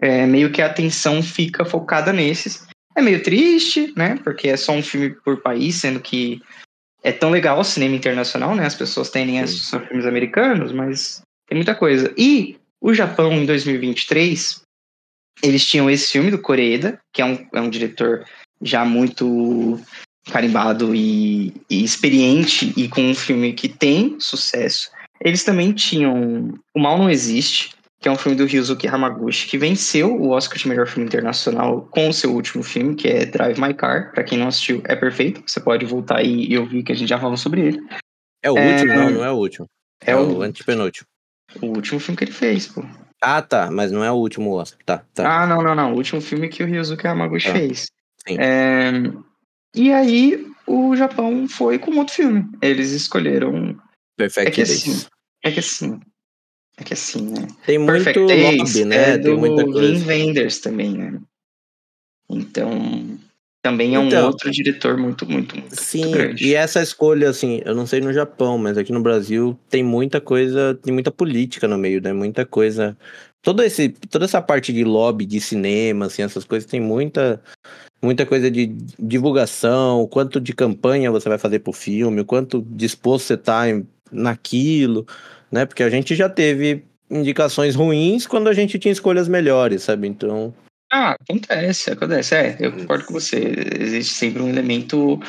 [0.00, 2.66] é, meio que a atenção fica focada nesses.
[2.96, 4.18] É meio triste, né?
[4.24, 6.40] Porque é só um filme por país, sendo que
[7.02, 8.64] é tão legal o cinema internacional, né?
[8.64, 12.12] As pessoas tendem a assistir filmes americanos, mas tem muita coisa.
[12.16, 14.62] E o Japão, em 2023,
[15.42, 18.24] eles tinham esse filme do Koreeda, que é um, é um diretor
[18.62, 19.80] já muito
[20.30, 24.90] carimbado e, e experiente e com um filme que tem sucesso.
[25.24, 27.70] Eles também tinham O Mal Não Existe,
[28.00, 31.88] que é um filme do Ryuzuki Hamaguchi, que venceu o Oscar de melhor filme internacional
[31.90, 34.12] com o seu último filme, que é Drive My Car.
[34.12, 35.42] Pra quem não assistiu, é perfeito.
[35.46, 37.80] Você pode voltar aí e ouvir que a gente já falou sobre ele.
[38.42, 38.94] É o É, último?
[38.94, 39.66] Não, não é o último.
[40.04, 41.06] É, É, o, o antepenúltimo.
[41.60, 42.84] o último filme que ele fez, pô.
[43.20, 44.78] Ah, tá, mas não é o último Oscar.
[44.84, 45.42] Tá, tá.
[45.42, 45.92] Ah, não, não, não.
[45.92, 47.86] O último filme que o Ryuzuki Hamaguchi Ah, fez.
[48.26, 48.36] sim.
[48.38, 48.92] É,
[49.74, 52.44] E aí o Japão foi com outro filme.
[52.62, 53.76] Eles escolheram
[54.16, 54.78] Perfect É que Days.
[54.88, 55.06] assim,
[55.44, 56.00] é que assim,
[56.76, 57.48] é que assim, né?
[57.66, 58.96] Tem muito Perfect Days lobby, né?
[59.14, 60.06] é Tem do muita coisa.
[60.06, 61.20] Wenders também, né?
[62.30, 63.17] Então,
[63.68, 64.26] também é um Então.
[64.26, 66.44] outro diretor muito, muito, muito, muito Sim, grande.
[66.46, 70.20] e essa escolha, assim, eu não sei no Japão, mas aqui no Brasil tem muita
[70.20, 72.12] coisa, tem muita política no meio, né?
[72.12, 72.96] Muita coisa.
[73.42, 77.40] Todo esse, toda essa parte de lobby de cinema, assim, essas coisas, tem muita,
[78.02, 83.26] muita coisa de divulgação, quanto de campanha você vai fazer pro filme, o quanto disposto
[83.26, 83.64] você tá
[84.10, 85.06] naquilo,
[85.52, 85.66] né?
[85.66, 90.08] Porque a gente já teve indicações ruins quando a gente tinha escolhas melhores, sabe?
[90.08, 90.54] Então,
[90.90, 92.34] Ah, acontece, acontece.
[92.34, 93.54] É, eu concordo com você.
[93.80, 95.20] Existe sempre um elemento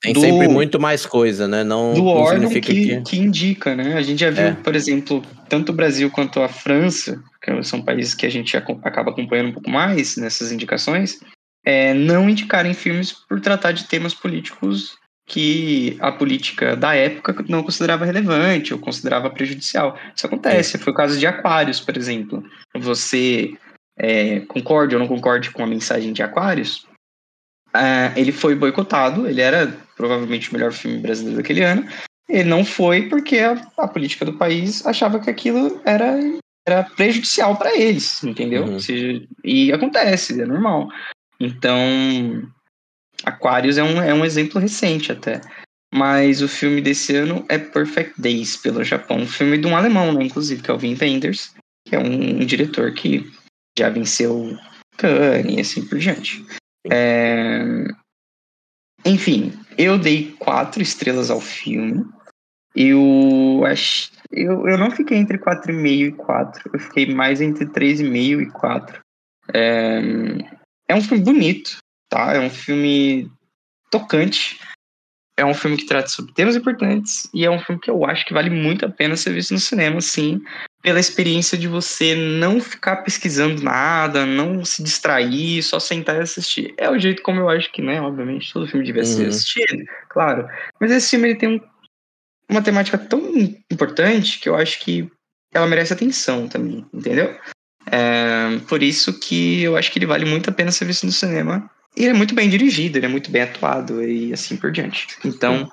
[0.00, 1.64] tem Do- sempre muito mais coisa, né?
[1.64, 3.00] Não, do não órgão que, que...
[3.02, 3.94] que indica, né?
[3.94, 4.52] A gente já viu, É.
[4.52, 9.10] por exemplo, tanto o Brasil quanto a França, que são países que a gente acaba
[9.10, 11.18] acompanhando um pouco mais nessas indicações,
[11.66, 17.62] é, não indicarem filmes por tratar de temas políticos que a política da época não
[17.64, 19.98] considerava relevante ou considerava prejudicial.
[20.14, 20.78] Isso acontece.
[20.78, 22.42] Foi o caso de Aquários, por exemplo.
[22.78, 23.52] Você
[23.98, 26.86] é, concorde ou não concorde com a mensagem de Aquários?
[27.74, 31.86] Ah, ele foi boicotado, ele era provavelmente o melhor filme brasileiro daquele ano.
[32.28, 36.18] Ele não foi porque a, a política do país achava que aquilo era,
[36.66, 38.64] era prejudicial para eles, entendeu?
[38.64, 38.80] Uhum.
[38.80, 40.88] Seja, e acontece, é normal.
[41.40, 41.78] Então,
[43.24, 45.40] Aquarius é um, é um exemplo recente até.
[45.92, 49.18] Mas o filme desse ano é Perfect Days, pelo Japão.
[49.18, 51.54] Um filme de um alemão, né, inclusive, que é o Wim Wenders,
[51.86, 53.30] que é um, um diretor que
[53.78, 54.56] já venceu
[54.96, 56.44] Cannes e assim por diante.
[56.90, 57.64] É,
[59.04, 62.04] Enfim, eu dei quatro estrelas ao filme.
[62.74, 64.10] Eu acho.
[64.30, 66.70] Eu, eu não fiquei entre 4,5 e 4.
[66.72, 69.00] Eu fiquei mais entre 3,5 e 4.
[69.54, 70.00] É,
[70.88, 72.34] é um filme bonito, tá?
[72.34, 73.30] É um filme
[73.90, 74.60] tocante.
[75.38, 77.28] É um filme que trata sobre temas importantes.
[77.32, 79.60] E é um filme que eu acho que vale muito a pena ser visto no
[79.60, 80.42] cinema, sim.
[80.82, 86.74] Pela experiência de você não ficar pesquisando nada, não se distrair, só sentar e assistir.
[86.76, 88.00] É o jeito como eu acho que, né?
[88.00, 89.28] Obviamente, todo filme devia ser Uhum.
[89.28, 90.48] assistido, claro.
[90.80, 91.60] Mas esse filme ele tem um-
[92.50, 93.20] uma temática tão
[93.70, 95.08] importante que eu acho que
[95.54, 97.38] ela merece atenção também, entendeu?
[97.86, 101.12] É, por isso que eu acho que ele vale muito a pena ser visto no
[101.12, 101.70] cinema.
[101.96, 105.06] E ele é muito bem dirigido, ele é muito bem atuado e assim por diante.
[105.24, 105.68] Então,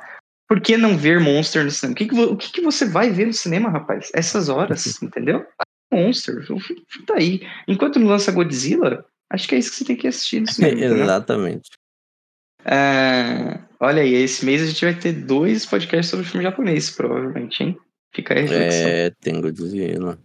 [0.48, 1.94] por que não ver Monster no cinema?
[1.94, 4.12] O que, que, o que, que você vai ver no cinema, rapaz?
[4.14, 5.46] Essas horas, entendeu?
[5.92, 6.46] Monster,
[7.06, 7.42] tá aí.
[7.68, 10.82] Enquanto não lança Godzilla, acho que é isso que você tem que assistir no cinema.
[11.04, 11.70] Exatamente.
[12.66, 17.64] É, olha aí, esse mês a gente vai ter dois podcasts sobre filme japonês, provavelmente,
[17.64, 17.78] hein?
[18.14, 18.88] Fica aí a reflexão.
[18.88, 20.20] É, tem Godzilla.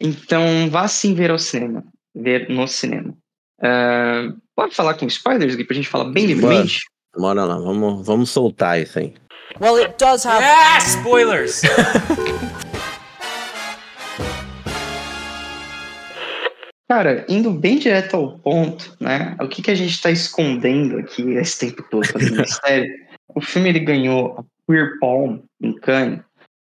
[0.00, 1.84] Então, vá sim ver ao cinema.
[2.14, 3.16] Ver no cinema.
[3.62, 6.80] É, pode falar com spoilers, Gui, pra gente falar bem livremente?
[7.16, 9.14] Bora lá, vamos, vamos soltar isso aí.
[9.60, 10.42] Well, it does have.
[10.42, 11.62] Ah, spoilers!
[16.88, 19.36] Cara, indo bem direto ao ponto, né?
[19.40, 22.94] O que, que a gente tá escondendo aqui esse tempo todo fazendo mistério?
[23.34, 26.20] O filme ele ganhou a Queer Palm em Cannes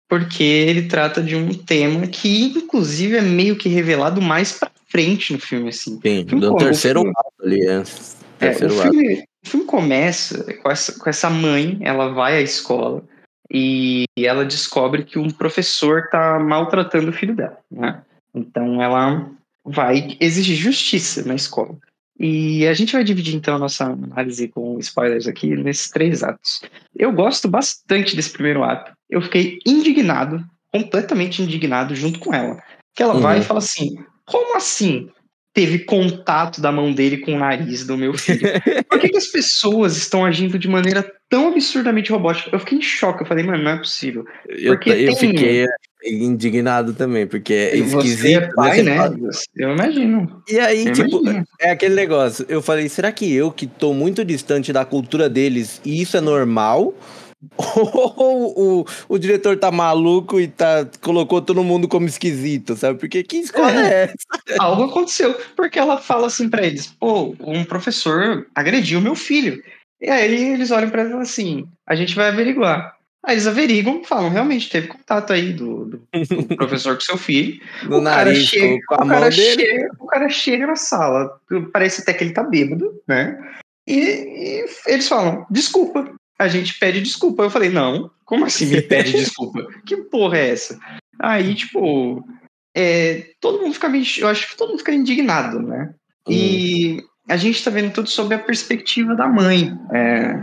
[0.08, 5.34] porque ele trata de um tema que, inclusive, é meio que revelado mais pra frente
[5.34, 6.00] no filme, assim.
[6.02, 7.74] Sim, O filme do terceiro o filme- ato ali, é.
[7.74, 7.84] É, o,
[8.40, 8.92] Terceiro ato.
[8.92, 13.04] filme, o filme começa com essa, com essa mãe, ela vai à escola
[13.52, 18.02] e ela descobre que um professor tá maltratando o filho dela, né?
[18.34, 19.30] Então ela
[19.64, 21.76] vai exigir justiça na escola.
[22.20, 26.62] E a gente vai dividir então a nossa análise com spoilers aqui nesses três atos.
[26.96, 28.92] Eu gosto bastante desse primeiro ato.
[29.10, 32.62] Eu fiquei indignado, completamente indignado junto com ela.
[32.96, 33.42] Que ela vai Uhum.
[33.42, 33.96] e fala assim:
[34.26, 35.10] como assim?
[35.54, 38.42] Teve contato da mão dele com o nariz do meu filho.
[38.90, 42.50] Por que, que as pessoas estão agindo de maneira tão absurdamente robótica?
[42.52, 43.24] Eu fiquei em choque.
[43.24, 44.26] Eu falei, mano, não é possível.
[44.50, 45.66] Eu, Porque eu tem- fiquei
[46.06, 48.38] indignado também, porque é Você esquisito.
[48.44, 48.98] é pai, né?
[49.56, 50.44] Eu imagino.
[50.50, 51.46] E aí, Eu tipo, imagino.
[51.60, 52.46] é aquele negócio.
[52.50, 56.22] Eu falei, será que eu que tô muito distante da cultura deles e isso é
[56.22, 56.94] normal?
[57.58, 63.00] Ou o, o diretor tá maluco e tá, colocou todo mundo como esquisito, sabe?
[63.00, 64.16] Porque que escola é, essa?
[64.60, 65.34] Algo aconteceu.
[65.56, 69.62] Porque ela fala assim pra eles: pô, um professor agrediu meu filho.
[70.02, 72.96] E aí eles olham pra ela assim: a gente vai averiguar.
[73.26, 76.08] Aí eles averiguam falam: realmente teve contato aí do, do-
[76.48, 77.60] do professor com seu filho.
[77.84, 79.62] No o cara nariz, chega, com a o mão cara dele.
[79.64, 81.40] chega, o cara chega na sala,
[81.74, 83.36] parece até que ele tá bêbado, né?
[83.88, 87.44] E, e eles falam, desculpa, a gente pede desculpa.
[87.44, 89.66] Eu falei, não, como assim me pede desculpa?
[89.86, 90.80] Que porra é essa?
[91.20, 92.26] Aí, tipo,
[92.76, 93.88] é, todo mundo fica
[94.20, 95.94] eu acho que todo mundo fica indignado, né?
[96.28, 96.32] Hum.
[96.32, 99.78] E a gente tá vendo tudo sob a perspectiva da mãe.
[99.94, 100.36] É,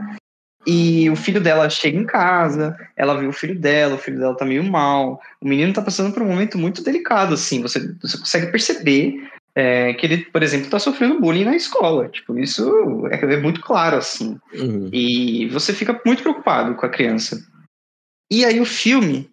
[0.67, 4.37] E o filho dela chega em casa, ela vê o filho dela, o filho dela
[4.37, 5.21] tá meio mal.
[5.41, 7.61] O menino tá passando por um momento muito delicado, assim.
[7.63, 12.09] Você, você consegue perceber é, que ele, por exemplo, tá sofrendo bullying na escola.
[12.09, 14.39] Tipo, isso é, é muito claro, assim.
[14.55, 14.89] Uhum.
[14.93, 17.39] E você fica muito preocupado com a criança.
[18.31, 19.29] E aí o filme,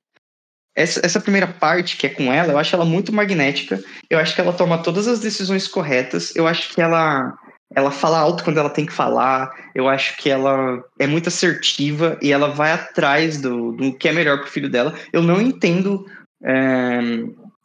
[0.76, 3.82] essa, essa primeira parte que é com ela, eu acho ela muito magnética.
[4.10, 6.36] Eu acho que ela toma todas as decisões corretas.
[6.36, 7.38] Eu acho que ela
[7.76, 9.52] ela fala alto quando ela tem que falar.
[9.76, 14.12] Eu acho que ela é muito assertiva e ela vai atrás do, do que é
[14.12, 14.96] melhor pro filho dela.
[15.14, 16.06] Eu não entendo
[16.44, 17.00] é,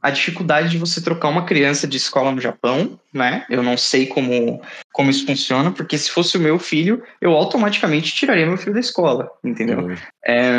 [0.05, 3.47] a dificuldade de você trocar uma criança de escola no Japão, né?
[3.49, 4.61] Eu não sei como,
[4.93, 8.81] como isso funciona, porque se fosse o meu filho, eu automaticamente tiraria meu filho da
[8.81, 9.79] escola, entendeu?
[9.79, 9.97] Uhum.
[10.23, 10.55] É,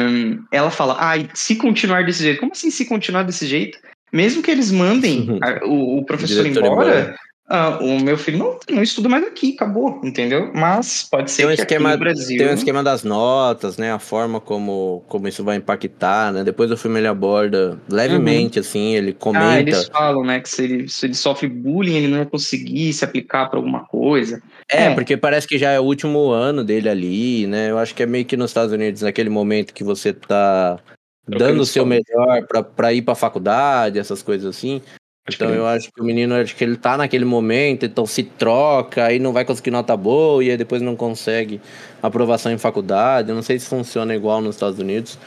[0.52, 3.78] ela fala, ah, se continuar desse jeito, como assim se continuar desse jeito?
[4.12, 7.16] Mesmo que eles mandem a, o, o, professor embora, embora.
[7.48, 10.52] Ah, o meu filho não, não estuda mais aqui, acabou, entendeu?
[10.56, 12.38] Mas pode ser Tem um, que esquema, no Brasil...
[12.40, 13.92] tem um esquema das notas, né?
[13.92, 16.44] A forma como, como isso vai impactar, né?
[16.44, 19.46] Depois o filme ele aborda levemente, assim, ele comenta.
[19.46, 22.92] Ah, eles falam, né, que se ele, se ele sofre bullying, ele não vai conseguir
[22.94, 24.42] se aplicar para alguma coisa.
[24.68, 24.96] É, É.
[24.96, 27.70] porque parece que já é o último ano dele ali, né?
[27.70, 30.80] Eu acho que é meio que nos Estados Unidos, naquele momento que você tá
[31.28, 34.82] dando o seu melhor pra ir pra faculdade, essas coisas assim.
[35.26, 35.58] Pode Então crer.
[35.58, 39.18] eu acho que o menino, acho que ele tá naquele momento, então se troca, aí
[39.18, 41.60] não vai conseguir nota boa, e aí depois não consegue
[42.02, 43.30] aprovação em faculdade.
[43.30, 45.18] Eu não sei se funciona igual nos Estados Unidos,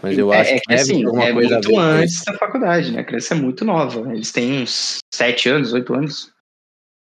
[0.00, 2.92] mas eu é, acho é que que assim, é coisa a muito antes da faculdade,
[2.92, 3.00] né?
[3.00, 4.14] A criança é muito nova.
[4.14, 6.30] Eles têm uns sete anos, oito anos.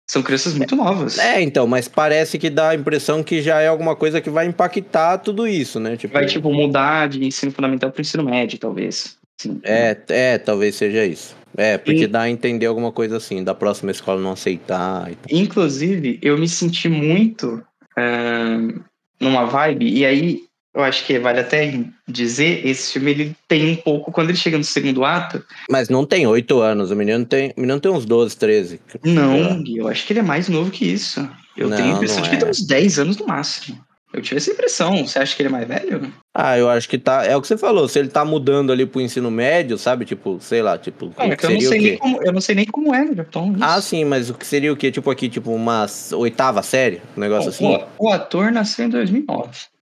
[0.09, 1.19] São crianças muito novas.
[1.19, 4.47] É, então, mas parece que dá a impressão que já é alguma coisa que vai
[4.47, 5.97] impactar tudo isso, né?
[5.97, 9.17] Tipo, Vai, tipo, mudar de ensino fundamental para ensino médio, talvez.
[9.63, 11.37] É, é, talvez seja isso.
[11.57, 15.15] É, porque E- dá a entender alguma coisa assim, da próxima escola não aceitar e
[15.17, 15.39] tal.
[15.39, 17.63] Inclusive, eu me senti muito
[17.97, 18.81] ahn,
[19.21, 20.41] numa vibe, e aí
[20.75, 21.73] eu acho que vale até
[22.09, 26.05] dizer, esse filme ele tem um pouco, quando ele chega no segundo ato, Mas não
[26.05, 28.81] tem oito anos, o menino tem, o menino tem uns 12, 13.
[29.05, 31.21] não, eu acho que ele é mais novo que isso.
[31.57, 32.39] Eu Não, tenho a impressão de que é.
[32.41, 33.79] tem uns 10 anos no máximo.
[34.15, 35.05] Eu tive essa impressão.
[35.05, 36.15] Você acha que ele é mais velho?
[36.33, 37.25] Ah, eu acho que tá.
[37.27, 40.05] É o que você falou, se ele tá mudando ali pro ensino médio, sabe?
[40.05, 41.13] Tipo, sei lá, tipo.
[41.19, 42.95] Não, é que eu não, seria sei o nem como, eu não sei nem como
[42.95, 43.53] é Japão.
[43.53, 43.65] isso.
[43.65, 44.93] Ah, sim, mas o que seria o quê?
[44.93, 47.03] Tipo aqui, tipo uma oitava série?
[47.17, 47.67] Um negócio assim?
[47.67, 49.51] o, o ator nasceu em 2009.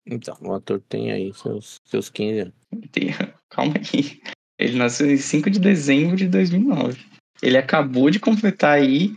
[0.08, 2.53] Então, o ator tem aí seus, seus 15 anos.
[3.51, 4.19] Calma aí.
[4.58, 6.99] Ele nasceu em 5 de dezembro de 2009.
[7.43, 9.13] Ele acabou de completar aí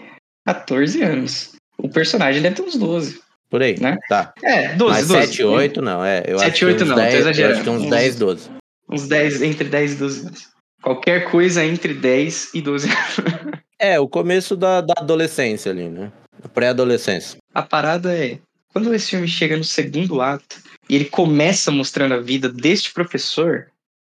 [0.46, 1.56] 14 anos.
[1.78, 3.18] O personagem deve ter uns 12.
[3.50, 3.98] Por aí, Né?
[4.08, 4.32] tá.
[4.42, 5.26] É, 12, Mas 12.
[5.26, 6.22] 7, 8 não, é.
[6.26, 7.54] Eu 7, acho que 8 uns não, tô 10, eu exagerando.
[7.54, 8.50] acho que uns Uns- 10, 12.
[8.88, 10.48] Uns 10, entre 10 e 12 anos.
[10.82, 12.96] Qualquer coisa entre 10 e 12 anos.
[13.82, 16.12] É, o começo da, da adolescência ali, né?
[16.52, 17.38] Pré-adolescência.
[17.54, 18.38] A parada é,
[18.74, 23.68] quando esse filme chega no segundo ato e ele começa mostrando a vida deste professor,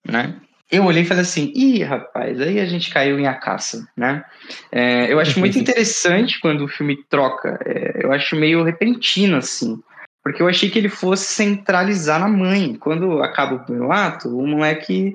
[0.03, 0.35] né?
[0.71, 4.23] Eu olhei e falei assim, ih, rapaz, aí a gente caiu em a caça, né?
[4.71, 7.59] É, eu acho muito interessante quando o filme troca.
[7.65, 9.77] é, eu acho meio repentino, assim.
[10.23, 12.75] Porque eu achei que ele fosse centralizar na mãe.
[12.75, 15.13] Quando acaba o primeiro ato, o moleque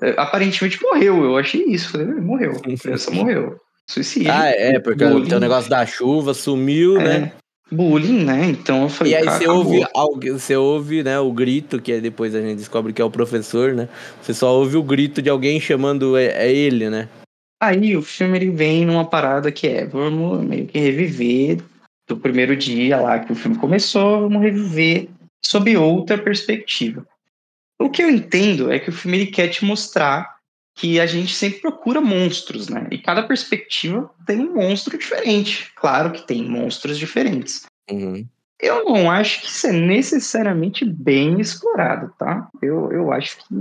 [0.00, 1.22] é, aparentemente morreu.
[1.22, 1.90] Eu achei isso.
[1.90, 2.52] Falei, "Ah, morreu.
[2.64, 3.60] A criança morreu.
[3.90, 4.32] Suicídio.
[4.32, 5.28] Ah, é, porque Bullying.
[5.28, 7.32] tem o negócio da chuva, sumiu, É, né?
[7.70, 8.46] Bullying, né?
[8.46, 12.00] Então eu falei, E aí "Cara, você acabou." ouve, você ouve, né, o grito, que
[12.00, 13.88] depois a gente descobre que é o professor, né?
[14.22, 17.08] Você só ouve o grito de alguém chamando é, é ele, né?
[17.60, 21.58] Aí o filme ele vem numa parada que é, vamos meio que reviver
[22.06, 25.08] do primeiro dia lá que o filme começou, vamos reviver
[25.44, 27.06] sob outra perspectiva.
[27.78, 30.37] O que eu entendo é que o filme ele quer te mostrar
[30.78, 32.86] que a gente sempre procura monstros, né?
[32.92, 35.72] E cada perspectiva tem um monstro diferente.
[35.74, 37.66] Claro que tem monstros diferentes.
[37.90, 38.24] Uhum.
[38.60, 42.48] Eu não acho que isso é necessariamente bem explorado, tá?
[42.62, 43.54] Eu, eu acho que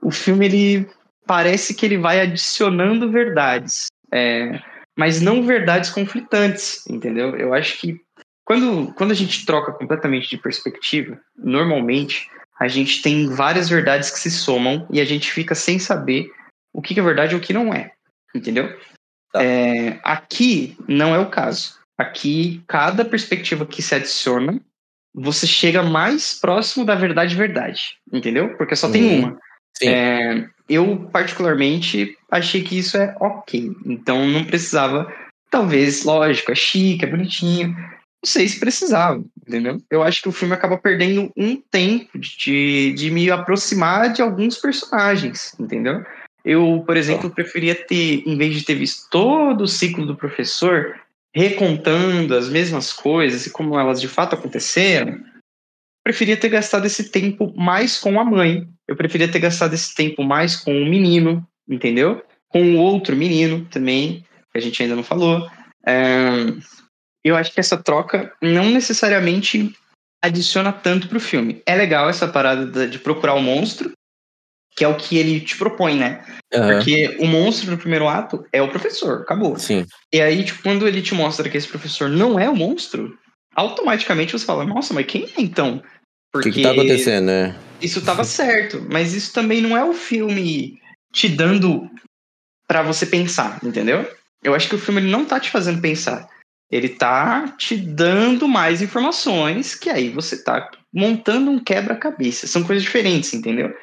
[0.00, 0.90] o filme ele
[1.26, 4.62] parece que ele vai adicionando verdades, é,
[4.96, 7.36] mas não verdades conflitantes, entendeu?
[7.36, 8.00] Eu acho que
[8.46, 14.18] quando, quando a gente troca completamente de perspectiva, normalmente a gente tem várias verdades que
[14.18, 16.30] se somam e a gente fica sem saber
[16.72, 17.92] o que é verdade e o que não é,
[18.34, 18.76] entendeu?
[19.32, 19.42] Tá.
[19.42, 21.76] É, aqui não é o caso.
[21.96, 24.60] Aqui, cada perspectiva que se adiciona,
[25.14, 28.56] você chega mais próximo da verdade verdade, entendeu?
[28.56, 29.18] Porque só tem Uhum.
[29.20, 29.38] uma.
[29.76, 29.88] Sim.
[29.88, 33.72] É, eu, particularmente, achei que isso é ok.
[33.86, 35.12] Então, não precisava.
[35.50, 37.74] Talvez, lógico, é chique, é bonitinho.
[38.24, 39.80] Não sei se precisava, entendeu?
[39.88, 44.58] Eu acho que o filme acaba perdendo um tempo de, de me aproximar de alguns
[44.58, 46.04] personagens, entendeu?
[46.44, 50.96] Eu, por exemplo, preferia ter, em vez de ter visto todo o ciclo do professor
[51.34, 55.22] recontando as mesmas coisas e como elas de fato aconteceram,
[56.02, 58.66] preferia ter gastado esse tempo mais com a mãe.
[58.88, 62.24] Eu preferia ter gastado esse tempo mais com o menino, entendeu?
[62.48, 65.48] Com o outro menino também, que a gente ainda não falou.
[65.86, 66.46] É,
[67.28, 69.74] eu acho que essa troca não necessariamente
[70.22, 71.62] adiciona tanto pro filme.
[71.64, 73.92] É legal essa parada de procurar o monstro,
[74.76, 76.24] que é o que ele te propõe, né?
[76.52, 76.74] Aham.
[76.74, 79.58] Porque o monstro no primeiro ato é o professor, acabou.
[79.58, 79.86] Sim.
[80.12, 83.16] E aí, tipo, quando ele te mostra que esse professor não é o monstro,
[83.54, 85.82] automaticamente você fala, nossa, mas quem é então?
[86.34, 87.56] O que, que tá acontecendo, né?
[87.80, 90.80] isso tava certo, mas isso também não é o filme
[91.12, 91.88] te dando
[92.66, 94.08] pra você pensar, entendeu?
[94.42, 96.28] Eu acho que o filme ele não tá te fazendo pensar.
[96.70, 102.46] Ele tá te dando mais informações que aí você tá montando um quebra-cabeça.
[102.46, 103.74] São coisas diferentes, entendeu?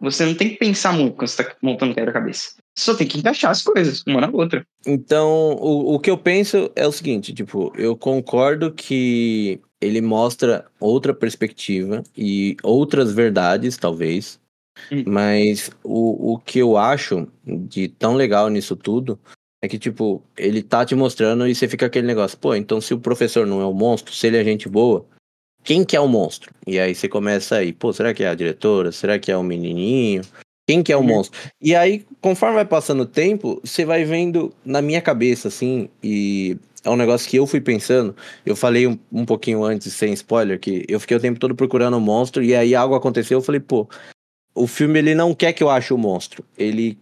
[0.00, 2.56] Você não tem que pensar muito quando você tá montando um quebra-cabeça.
[2.74, 4.66] Você só tem que encaixar as coisas, uma na outra.
[4.84, 10.64] Então, o, o que eu penso é o seguinte, tipo, eu concordo que ele mostra
[10.80, 14.40] outra perspectiva e outras verdades, talvez.
[14.90, 15.04] Hum.
[15.06, 19.18] Mas o, o que eu acho de tão legal nisso tudo
[19.62, 22.92] é que, tipo, ele tá te mostrando e você fica aquele negócio, pô, então se
[22.92, 25.06] o professor não é o monstro, se ele é gente boa,
[25.62, 26.52] quem que é o monstro?
[26.66, 28.90] E aí você começa aí, pô, será que é a diretora?
[28.90, 30.22] Será que é o menininho?
[30.66, 31.06] Quem que é o Uhum.
[31.06, 31.38] monstro?
[31.60, 36.56] E aí, conforme vai passando o tempo, você vai vendo na minha cabeça, assim, e
[36.84, 38.16] é um negócio que eu fui pensando.
[38.44, 41.96] Eu falei um, um pouquinho antes, sem spoiler, que eu fiquei o tempo todo procurando
[41.96, 43.88] o monstro, e aí algo aconteceu, eu falei, pô,
[44.54, 46.44] o filme ele não quer que eu ache o monstro.
[46.58, 46.98] Ele,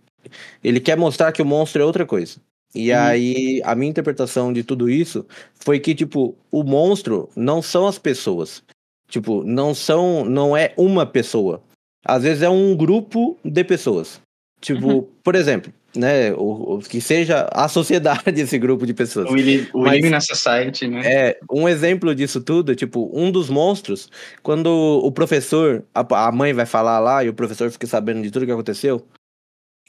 [0.62, 2.38] ele quer mostrar que o monstro é outra coisa.
[2.74, 2.98] E Uhum.
[2.98, 7.98] aí, a minha interpretação de tudo isso foi que, tipo, o monstro não são as
[7.98, 8.62] pessoas.
[9.08, 10.24] Tipo, não são.
[10.24, 11.62] Não é uma pessoa.
[12.04, 14.20] Às vezes é um grupo de pessoas.
[14.60, 15.06] Tipo, Uhum.
[15.24, 16.32] por exemplo, né?
[16.34, 19.28] O, o- que seja a sociedade esse grupo de pessoas.
[19.28, 21.00] O, Ili- o Mas- Illuminati Society, né?
[21.04, 24.08] É, um exemplo disso tudo, tipo, um dos monstros,
[24.42, 28.30] quando o professor, a, a mãe vai falar lá e o professor fica sabendo de
[28.30, 29.04] tudo que aconteceu,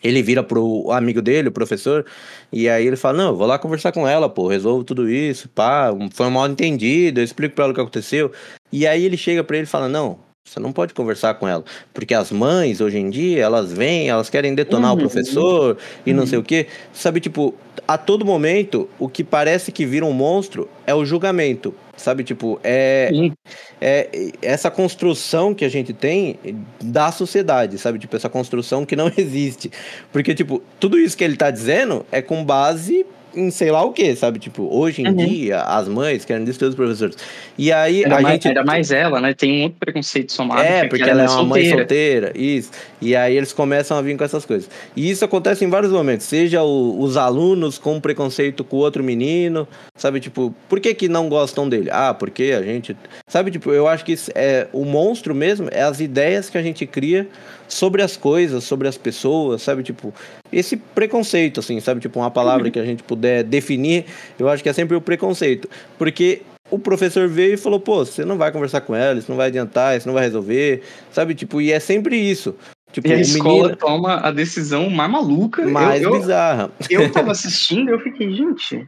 [0.03, 2.05] ele vira pro amigo dele, o professor,
[2.51, 5.89] e aí ele fala: Não, vou lá conversar com ela, pô, resolvo tudo isso, pá,
[6.11, 8.31] foi um mal entendido, eu explico pra ela o que aconteceu.
[8.71, 11.63] E aí ele chega pra ele e fala: Não, você não pode conversar com ela,
[11.93, 14.97] porque as mães, hoje em dia, elas vêm, elas querem detonar Uhum.
[14.97, 16.27] o professor e não Uhum.
[16.27, 16.67] sei o quê.
[16.93, 17.53] Sabe, tipo,
[17.87, 21.73] a todo momento, o que parece que vira um monstro é o julgamento.
[22.01, 23.33] Sabe, tipo, é, Sim.
[23.79, 26.37] é essa construção que a gente tem
[26.81, 27.99] da sociedade, sabe?
[27.99, 29.71] Tipo, essa construção que não existe.
[30.11, 33.05] Porque, tipo, tudo isso que ele tá dizendo é com base
[33.35, 34.39] em sei lá o que, sabe?
[34.39, 35.15] Tipo, hoje em Uhum.
[35.15, 37.15] dia, as mães querem destruir os professores.
[37.57, 38.47] E aí Ainda, a mais, gente.
[38.49, 39.33] ainda mais ela, né?
[39.33, 40.61] Tem um outro preconceito somado.
[40.61, 41.77] É, que porque ela é uma mãe solteira.
[41.77, 42.71] solteira, isso.
[43.01, 44.69] E aí eles começam a vir com essas coisas.
[44.95, 49.67] E isso acontece em vários momentos, seja o- os alunos com preconceito com outro menino,
[49.95, 51.89] sabe, tipo, por que que não gostam dele?
[51.91, 52.95] Ah, porque a gente,
[53.27, 56.85] sabe, tipo, eu acho que é o monstro mesmo, é as ideias que a gente
[56.85, 57.27] cria
[57.71, 60.13] sobre as coisas, sobre as pessoas, sabe, tipo,
[60.51, 64.05] esse preconceito assim, sabe, tipo, uma palavra que a gente puder definir,
[64.37, 68.23] eu acho que é sempre o preconceito, porque o professor veio e falou, pô, você
[68.25, 71.33] não vai conversar com ela, isso não vai adiantar, isso não vai resolver, sabe?
[71.33, 72.55] Tipo, e é sempre isso.
[72.91, 75.65] Tipo, E a escola menino toma a decisão mais maluca.
[75.65, 76.71] mais eu, eu, bizarra.
[76.89, 78.85] eu tava assistindo e eu fiquei, gente,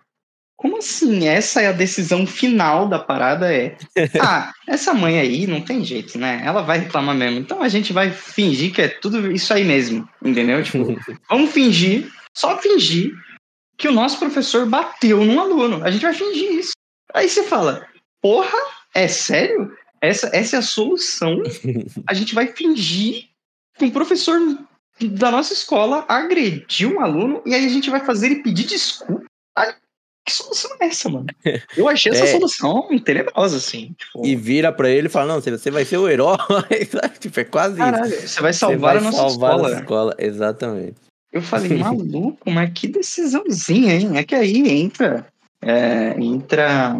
[0.64, 1.28] como assim?
[1.28, 3.54] Essa é a decisão final da parada?
[3.54, 3.76] É.
[4.22, 6.42] Ah, essa mãe aí não tem jeito, né?
[6.46, 7.38] Ela vai reclamar mesmo.
[7.40, 10.08] Então a gente vai fingir que é tudo isso aí mesmo.
[10.24, 10.64] Entendeu?
[10.64, 10.96] Tipo,
[11.30, 13.14] vamos fingir, só fingir
[13.78, 15.84] que o nosso professor bateu num aluno.
[15.84, 16.72] A gente vai fingir isso.
[17.14, 17.86] Aí você fala,
[18.22, 18.58] porra,
[18.96, 19.70] é sério?
[20.00, 21.44] Essa, essa é a solução?
[22.08, 23.26] A gente vai fingir
[23.78, 24.40] que um professor
[25.02, 29.26] da nossa escola agrediu um aluno e aí a gente vai fazer ele pedir desculpa.
[30.26, 31.26] Que solução é essa, mano?
[31.78, 32.28] Eu achei essa É.
[32.28, 33.94] solução tenebrosa, assim.
[33.98, 36.38] Tipo, E vira pra ele e fala, não, você- você vai ser o herói?
[37.20, 37.84] Tipo, é quase isso.
[37.92, 39.68] caralho, você vai Você salvar vai a nossa salvar escola.
[39.76, 40.96] a escola, exatamente.
[41.32, 44.18] Eu falei, maluco, mas que decisãozinha, hein?
[44.18, 45.26] É que aí entra,
[45.62, 46.96] é, entra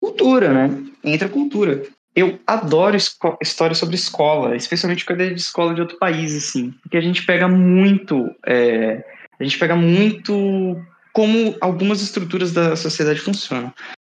[0.00, 0.84] cultura, né?
[1.04, 1.82] Entra cultura.
[2.14, 2.96] Eu adoro
[3.40, 7.24] histórias sobre escola, especialmente quando é de escola de outro país, assim, porque a gente
[7.24, 9.02] pega muito, é,
[9.40, 10.76] a gente pega muito
[11.12, 13.72] como algumas estruturas da sociedade funcionam.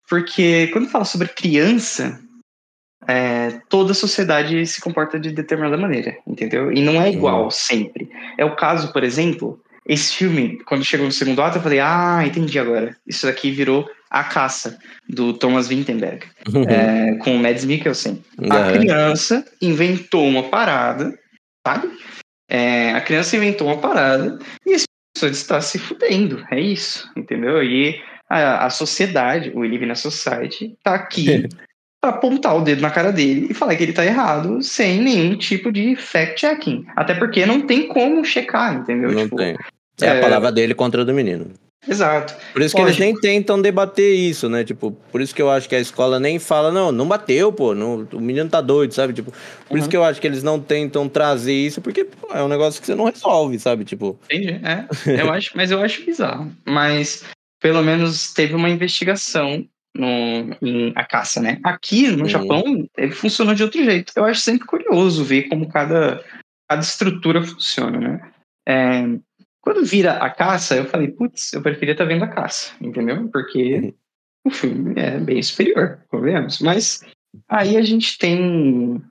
[0.10, 2.20] Porque quando fala sobre criança,
[3.08, 6.72] é, toda a sociedade se comporta de determinada maneira, entendeu?
[6.72, 8.10] E não é igual sempre.
[8.38, 12.24] É o caso, por exemplo, esse filme, quando chegou no segundo ato, eu falei, ah,
[12.26, 12.96] entendi agora.
[13.06, 14.80] Isso daqui virou A Caça,
[15.10, 16.26] do Thomas Vinterberg,
[16.68, 18.24] é, com o Mads Mikkelsen.
[18.50, 18.74] A Aham.
[18.74, 21.18] criança inventou uma parada,
[21.66, 21.89] sabe?
[22.50, 27.64] É, a criança inventou uma parada e esse pessoa está se fudendo, é isso, entendeu?
[27.64, 31.47] E a, a sociedade, o Live na Society, tá aqui
[32.01, 35.38] pra apontar o dedo na cara dele e falar que ele tá errado sem nenhum
[35.38, 36.86] tipo de fact-checking.
[36.95, 39.11] Até porque não tem como checar, entendeu?
[39.11, 39.55] Não Tipo, tem.
[40.01, 41.51] É, a é- palavra dele contra a do menino.
[41.88, 42.34] Exato.
[42.53, 43.01] Por isso que Lógico.
[43.03, 44.63] eles nem tentam debater isso, né?
[44.63, 47.75] Tipo, por isso que eu acho que a escola nem fala, não, não bateu, pô,
[47.75, 49.13] não, o menino tá doido, sabe?
[49.13, 49.77] Tipo, por Uhum.
[49.79, 52.79] isso que eu acho que eles não tentam trazer isso, porque pô, é um negócio
[52.79, 53.84] que você não resolve, sabe?
[53.84, 54.61] Tipo, Entendi.
[54.63, 56.51] É, eu acho, mas eu acho bizarro.
[56.65, 57.23] Mas
[57.61, 59.65] pelo menos teve uma investigação
[59.95, 60.07] no,
[60.61, 61.59] em a caça, né?
[61.63, 62.29] Aqui no Uhum.
[62.29, 64.11] Japão, ele funcionou de outro jeito.
[64.15, 66.23] Eu acho sempre curioso ver como cada,
[66.69, 68.31] cada estrutura funciona, né?
[68.67, 69.03] É,
[69.64, 73.30] quando vira a caça, eu falei, putz, eu preferia estar vendo a caça, entendeu?
[73.30, 73.93] Porque Uhum.
[74.45, 76.59] o filme é bem superior, convenhamos.
[76.59, 76.99] Mas
[77.47, 79.01] aí a gente tem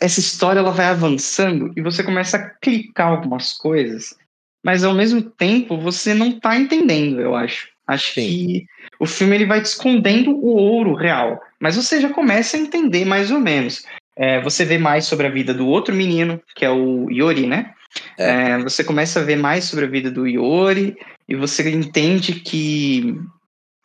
[0.00, 4.18] essa história ela vai avançando e você começa a clicar algumas coisas,
[4.64, 7.72] mas ao mesmo tempo você não tá entendendo, eu acho.
[7.86, 8.26] Acho Sim.
[8.26, 8.66] que
[8.98, 13.04] o filme ele vai te escondendo o ouro real, mas você já começa a entender
[13.04, 13.84] mais ou menos.
[14.16, 17.74] É, você vê mais sobre a vida do outro menino, que é o Yori, né?
[18.18, 18.52] É.
[18.52, 20.96] É, você começa a ver mais sobre a vida do Yori
[21.28, 23.16] e você entende que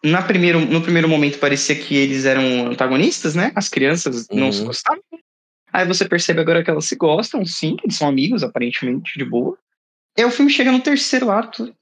[0.03, 3.51] na primeiro, no primeiro momento parecia que eles eram antagonistas, né?
[3.55, 4.51] As crianças não Uhum.
[4.51, 5.01] se gostavam.
[5.71, 9.57] Aí você percebe agora que elas se gostam, sim, eles são amigos, aparentemente, de boa.
[10.17, 11.73] E aí o filme chega no terceiro ato.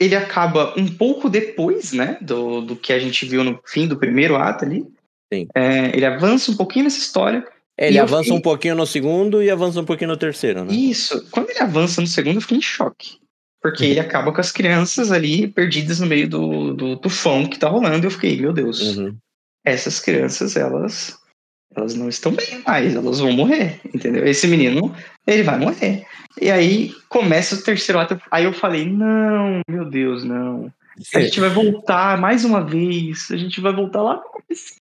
[0.00, 2.18] Ele acaba um pouco depois, né?
[2.20, 4.84] Do, do que a gente viu no fim do primeiro ato ali.
[5.54, 7.46] É, ele avança um pouquinho nessa história.
[7.78, 10.72] Ele E avança fiquei- um pouquinho no segundo e avança um pouquinho no terceiro, né?
[10.74, 11.26] Isso.
[11.30, 13.18] Quando ele avança no segundo, eu fiquei em choque.
[13.62, 17.68] Porque ele acaba com as crianças ali perdidas no meio do, do tufão que tá
[17.68, 18.04] rolando.
[18.04, 19.16] E eu fiquei, meu Deus, Uhum.
[19.64, 21.18] essas crianças, elas
[21.76, 24.26] elas não estão bem mais, elas vão morrer, entendeu?
[24.26, 24.94] Esse menino,
[25.26, 26.06] ele vai morrer.
[26.40, 28.18] E aí começa o terceiro ato.
[28.30, 30.72] Aí eu falei, não, meu Deus, não.
[31.14, 33.30] A gente vai voltar mais uma vez.
[33.30, 34.76] A gente vai voltar lá no começo,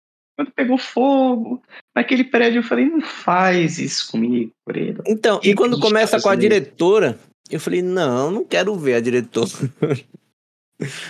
[0.45, 1.63] quando pegou fogo.
[1.95, 5.03] Naquele prédio, eu falei, não faz isso comigo, Coreiro.
[5.07, 6.41] Então, Que e quando começa tá com a fazendo?
[6.41, 7.19] diretora,
[7.51, 9.51] eu falei, não, não quero ver a diretora.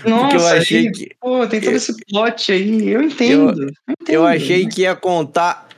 [0.05, 1.11] Nossa, eu achei aí, que.
[1.19, 2.89] pô, tem todo eu- esse plot aí.
[2.91, 3.63] Eu entendo.
[3.63, 4.71] Eu, entendo, Eu achei né?
[4.71, 5.69] que ia contar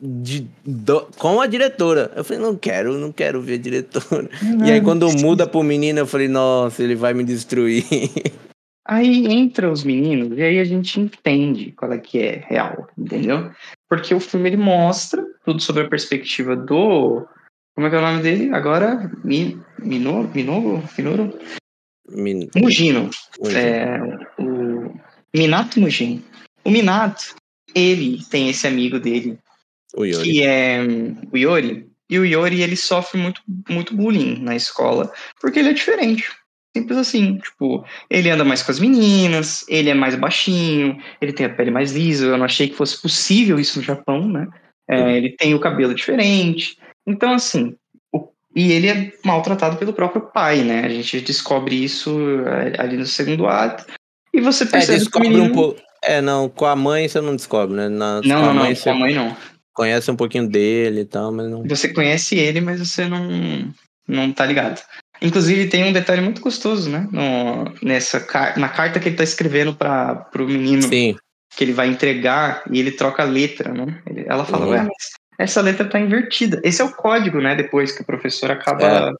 [0.00, 2.10] de, do- com a diretora.
[2.16, 4.30] Eu falei, não quero, não quero ver a diretora.
[4.64, 7.84] E aí, quando muda pro menino, eu falei, nossa, ele vai me destruir.
[8.84, 13.50] Aí entra os meninos e aí a gente entende qual é que é real, entendeu?
[13.88, 17.26] Porque o filme ele mostra tudo sobre a perspectiva do.
[17.74, 18.52] Como é que é o nome dele?
[18.52, 19.10] Agora?
[19.22, 20.82] Mi, Mino, Minogo?
[20.98, 21.38] Minoru?
[22.10, 23.08] Men- Mugino.
[23.54, 23.98] É,
[24.38, 24.94] o
[25.34, 26.22] Minato Mugino.
[26.64, 27.36] O Minato,
[27.74, 29.38] ele tem esse amigo dele,
[30.22, 30.80] que é
[31.32, 31.88] o Yori.
[32.10, 35.10] E o Yori, ele sofre muito, muito bullying na escola,
[35.40, 36.30] porque ele é diferente.
[36.74, 41.44] Simples assim, tipo, ele anda mais com as meninas, ele é mais baixinho, ele tem
[41.44, 44.48] a pele mais lisa, eu não achei que fosse possível isso no Japão, né?
[44.88, 46.78] É, ele tem o cabelo diferente.
[47.06, 47.74] Então, assim,
[48.12, 50.84] o- e ele é maltratado pelo próprio pai, né?
[50.84, 53.84] A gente descobre isso é, ali no segundo ato.
[54.32, 55.44] E você É, percebe que o descobre menino...
[55.44, 55.80] um pouco.
[56.02, 57.88] É, não, com a mãe você não descobre, né?
[57.88, 59.36] Na, com Não, a não, mãe não, com a mãe não.
[59.74, 61.62] conhece um pouquinho dele e tal, mas não.
[61.64, 63.72] Você conhece ele, mas você não,
[64.08, 64.80] não tá ligado.
[65.22, 67.08] Inclusive, tem um detalhe muito gostoso, né?
[67.12, 68.18] No, nessa,
[68.56, 71.16] na carta que ele tá escrevendo para pro menino Sim,
[71.56, 74.02] que ele vai entregar e ele troca a letra, né?
[74.08, 74.88] Ele- ela fala, Uhum.
[75.38, 76.60] essa letra tá invertida.
[76.64, 77.54] Esse é o código, né?
[77.54, 79.12] Depois que o professor acaba É,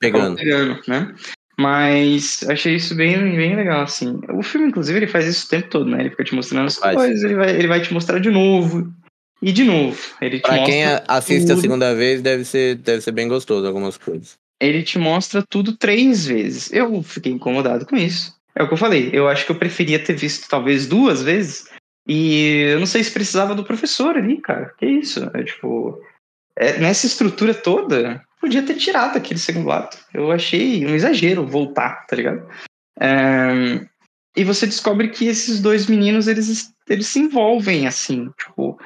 [0.00, 0.36] pegando.
[0.36, 1.14] pegando, né?
[1.58, 4.20] Mas achei isso bem, bem legal, assim.
[4.30, 6.00] O filme, inclusive, ele faz isso o tempo todo, né?
[6.00, 6.94] Ele fica te mostrando as Faz.
[6.94, 8.92] coisas, ele vai, ele vai te mostrar de novo.
[9.40, 9.98] E de novo.
[10.20, 11.60] Ele te Pra mostra quem a- assiste a tudo.
[11.62, 14.36] segunda vez, deve ser, deve ser bem gostoso algumas coisas.
[14.60, 16.72] Ele te mostra tudo três vezes.
[16.72, 18.34] Eu fiquei incomodado com isso.
[18.54, 19.10] É o que eu falei.
[19.12, 21.68] Eu acho que eu preferia ter visto talvez duas vezes.
[22.06, 24.72] E eu não sei se precisava do professor ali, cara.
[24.78, 25.30] Que isso?
[25.34, 26.00] É tipo.
[26.56, 29.98] é, nessa estrutura toda, podia ter tirado aquele segundo ato.
[30.14, 32.48] Eu achei um exagero voltar, tá ligado?
[32.98, 33.86] É,
[34.36, 38.78] e você descobre que esses dois meninos, eles, eles se envolvem assim, tipo,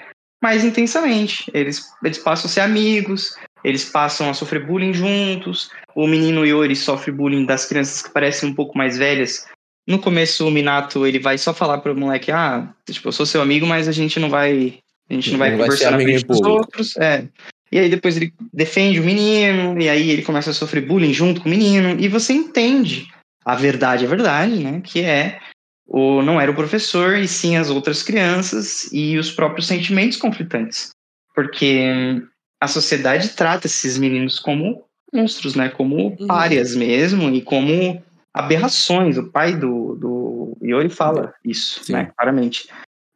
[0.42, 1.50] mais intensamente.
[1.52, 5.70] Eles, eles passam a ser amigos, eles passam a sofrer bullying juntos.
[5.94, 9.46] O menino Yori sofre bullying das crianças que parecem um pouco mais velhas.
[9.86, 13.42] No começo, o Minato ele vai só falar pro moleque: Ah, tipo, eu sou seu
[13.42, 14.78] amigo, mas a gente não vai.
[15.08, 16.96] A gente não vai vai conversar na frente dos público." outros.
[16.96, 17.26] É.
[17.72, 21.40] E aí depois ele defende o menino, e aí ele começa a sofrer bullying junto
[21.40, 23.06] com o menino, e você entende
[23.44, 24.80] a verdade, a verdade, né?
[24.82, 25.38] Que é
[25.86, 30.90] o não era o professor, e sim as outras crianças e os próprios sentimentos conflitantes.
[31.34, 32.22] Porque
[32.60, 35.68] a sociedade trata esses meninos como monstros, né?
[35.68, 36.26] Como Uhum.
[36.26, 38.02] párias mesmo e como
[38.34, 39.18] aberrações.
[39.18, 41.94] O pai do, do Yori fala isso, Sim.
[41.94, 42.12] né?
[42.16, 42.66] Claramente.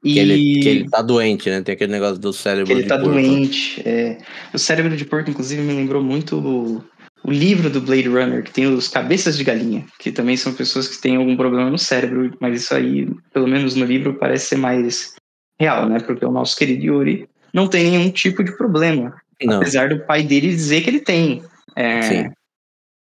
[0.02, 1.62] Que, E ele, que ele tá doente, né?
[1.62, 3.12] Tem aquele negócio do cérebro que ele de tá porco.
[3.12, 3.82] doente.
[3.88, 4.18] é.
[4.52, 6.84] O cérebro de porco, inclusive, me lembrou muito o,
[7.24, 10.88] o livro do Blade Runner, que tem os cabeças de galinha, que também são pessoas
[10.88, 14.56] que têm algum problema no cérebro, mas isso aí, pelo menos no livro, parece ser
[14.56, 15.14] mais
[15.58, 16.00] real, né?
[16.00, 19.14] Porque o nosso querido Yuri não tem nenhum tipo de problema.
[19.42, 21.42] Não, Apesar do pai dele dizer que ele tem.
[21.76, 22.30] É, sim.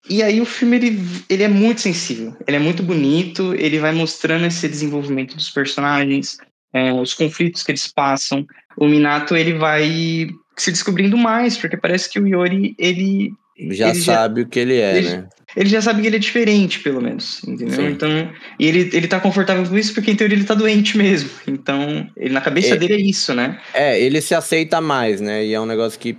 [0.08, 0.98] E aí o filme ele,
[1.30, 6.36] ele é muito sensível, ele é muito bonito, ele vai mostrando esse desenvolvimento dos personagens,
[6.74, 8.46] é, os conflitos que eles passam.
[8.76, 13.32] O Minato ele vai se descobrindo mais, porque parece que o Yori ele,
[13.70, 15.28] Já ele já- sabe o que ele é, ele- né?
[15.56, 17.76] Ele já sabe que ele é diferente, pelo menos, entendeu?
[17.76, 17.86] Sim.
[17.88, 21.30] Então, e ele, ele tá confortável com isso porque em teoria ele tá doente mesmo.
[21.46, 22.76] Então, ele, na cabeça É.
[22.76, 23.58] dele é isso, né?
[23.72, 25.44] É, ele se aceita mais, né?
[25.44, 26.16] E é um negócio que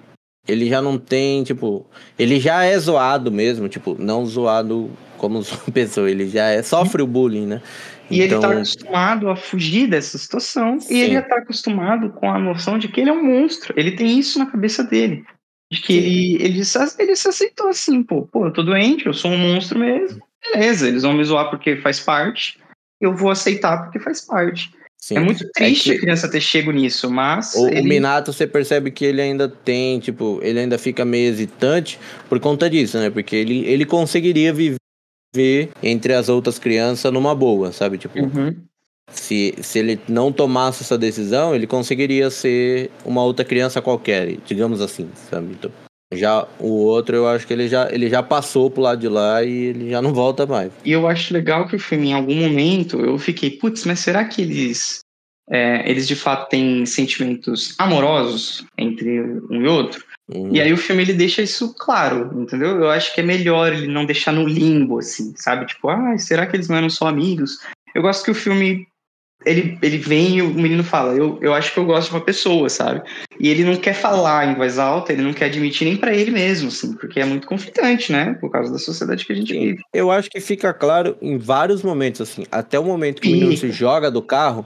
[0.47, 1.85] ele já não tem, tipo,
[2.17, 5.41] ele já é zoado mesmo, tipo, não zoado como
[5.73, 7.61] pessoa, ele já é, sofre o bullying, né?
[8.09, 10.79] E ele tá Então, acostumado a fugir dessa situação.
[10.79, 10.93] Sim.
[10.95, 13.73] E ele já tá acostumado com a noção de que ele é um monstro.
[13.75, 15.23] Ele tem isso na cabeça dele.
[15.71, 19.13] De que ele, ele, se, ele se aceitou assim, pô, pô, eu tô doente, eu
[19.13, 20.21] sou um monstro mesmo.
[20.53, 22.59] Beleza, eles vão me zoar porque faz parte.
[23.01, 24.71] Eu vou aceitar porque faz parte.
[25.01, 25.15] sim.
[25.17, 27.53] É muito triste que- a criança ter chego nisso, mas.
[27.55, 31.29] O, o ele- Minato, você percebe que ele ainda tem, tipo, ele ainda fica meio
[31.29, 31.99] hesitante
[32.29, 33.09] por conta disso, né?
[33.09, 37.97] Porque ele, ele conseguiria viver entre as outras crianças numa boa, sabe?
[37.97, 38.55] Tipo, Uhum.
[39.09, 44.81] Se, se ele não tomasse essa decisão, ele conseguiria ser uma outra criança qualquer, digamos
[44.81, 45.47] assim, sabe?
[45.51, 45.71] Então,
[46.13, 49.43] já o outro, eu acho que ele já, ele já passou pro lado de lá
[49.43, 50.71] e ele já não volta mais.
[50.83, 54.25] E eu acho legal que o filme, em algum momento, eu fiquei, putz, mas será
[54.25, 54.99] que eles,
[55.49, 60.03] é, eles de fato têm sentimentos amorosos entre um e outro?
[60.33, 62.79] Hum, E aí o filme ele deixa isso claro, entendeu?
[62.79, 65.67] Eu acho que é melhor ele não deixar no limbo, assim, sabe?
[65.67, 67.59] Tipo, ah, será que eles não eram só amigos?
[67.93, 68.87] Eu gosto que o filme
[69.45, 72.25] ele, ele vem e o menino fala, eu, eu acho que eu gosto de uma
[72.25, 73.01] pessoa, sabe?
[73.39, 76.31] E ele não quer falar em voz alta, ele não quer admitir nem pra ele
[76.31, 78.35] mesmo, assim, porque é muito conflitante, né?
[78.39, 79.59] Por causa da sociedade que a gente Sim.
[79.59, 79.81] vive.
[79.93, 83.55] Eu acho que fica claro em vários momentos, assim, até o momento que o menino
[83.55, 84.65] se joga do carro,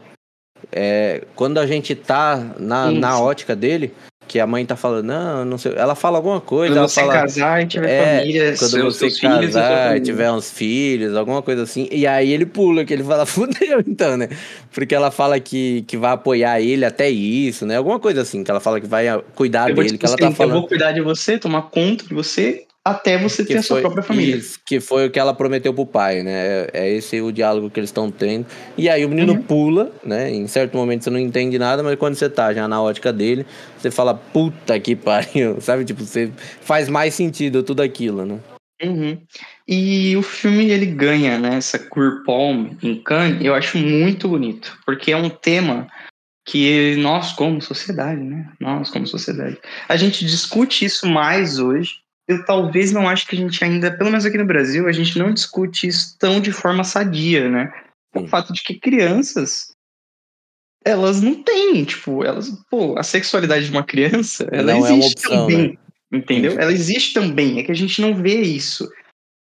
[0.72, 3.94] é, quando a gente tá na, Sim, na ótica dele,
[4.30, 7.02] que a mãe tá falando, não, não sei, ela fala alguma coisa, Quando ela você
[7.02, 7.14] fala.
[7.14, 10.00] casar e tiver É, família, quando seus, você seus casar, família.
[10.02, 11.88] tiver uns filhos, alguma coisa assim.
[11.92, 14.30] E aí ele pula, que ele fala, fudeu, então, né?
[14.72, 17.78] Porque ela fala que, que vai apoiar ele até isso, né?
[17.78, 20.28] Alguma coisa assim, que ela fala que vai ah, cuidar Eu dele, que ela tá
[20.28, 20.54] Eu falando.
[20.60, 24.38] vou cuidar de você, tomar conta de você, até você ter a sua própria família.
[24.38, 26.32] isso, que foi o que ela prometeu pro pai, né?
[26.32, 28.46] É, é esse o diálogo que eles estão tendo.
[28.78, 29.42] E aí o menino Uhum.
[29.42, 30.32] pula, né?
[30.32, 33.46] Em certo momento você não entende nada, mas quando você tá já na ótica dele,
[33.78, 35.86] você fala, puta que pariu, sabe?
[35.86, 38.40] Tipo, você faz mais sentido tudo aquilo, né?
[38.82, 39.22] Uhum.
[39.68, 44.80] E o filme ele ganha né, essa Queer Palm em Cannes, eu acho muito bonito,
[44.86, 45.86] porque é um tema
[46.48, 48.50] que nós como sociedade, né?
[48.60, 51.98] Nós como sociedade, a gente discute isso mais hoje.
[52.30, 55.18] Eu talvez não acho que a gente ainda, pelo menos aqui no Brasil, a gente
[55.18, 57.74] não discute isso tão de forma sadia, né?
[58.16, 59.74] O fato de que crianças
[60.86, 65.14] elas não têm, tipo, elas, pô, a sexualidade de uma criança, ela Não é existe
[65.14, 65.72] opção, também,
[66.12, 66.20] né?
[66.20, 66.60] entendeu?
[66.60, 68.90] Ela existe também, é que a gente não vê isso.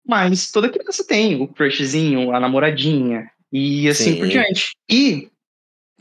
[0.07, 4.19] Mas toda criança tem o crushzinho, a namoradinha e assim Sim.
[4.19, 4.77] por diante.
[4.89, 5.29] E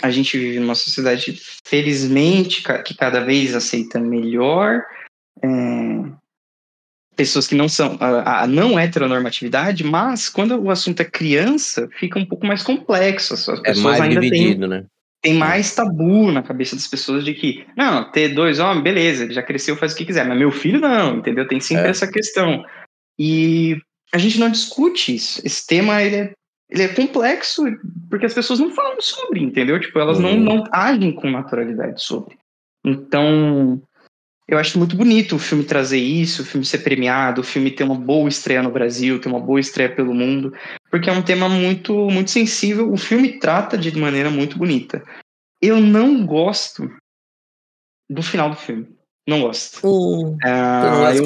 [0.01, 4.83] a gente vive numa sociedade, felizmente, que cada vez aceita melhor
[5.43, 5.47] é,
[7.16, 12.20] pessoas que não são a, a não heteronormatividade, mas quando o assunto é criança, fica
[12.20, 13.34] um pouco mais complexo.
[13.34, 14.86] As É pessoas ainda têm dividido, né?
[15.22, 19.34] tem mais tabu na cabeça das pessoas de que, não, ter dois homens, beleza, ele
[19.34, 21.47] já cresceu, faz o que quiser, mas meu filho não, entendeu?
[21.47, 21.89] Tem sempre É.
[21.89, 22.63] essa questão.
[23.18, 23.76] E
[24.13, 25.41] a gente não discute isso.
[25.43, 26.32] Esse tema, ele é,
[26.70, 27.63] ele é complexo
[28.07, 29.80] porque as pessoas não falam sobre, entendeu?
[29.80, 30.43] Tipo, elas não, Uhum.
[30.43, 32.38] não agem com naturalidade sobre.
[32.86, 33.82] Então,
[34.47, 37.83] eu acho muito bonito o filme trazer isso, o filme ser premiado, o filme ter
[37.83, 40.53] uma boa estreia no Brasil, ter uma boa estreia pelo mundo,
[40.91, 42.91] porque é um tema muito, muito sensível.
[42.91, 45.03] O filme trata de maneira muito bonita.
[45.61, 46.89] Eu não gosto
[48.09, 48.87] do final do filme.
[49.27, 49.85] Não gosto.
[49.85, 51.23] Hum, Ah, não eu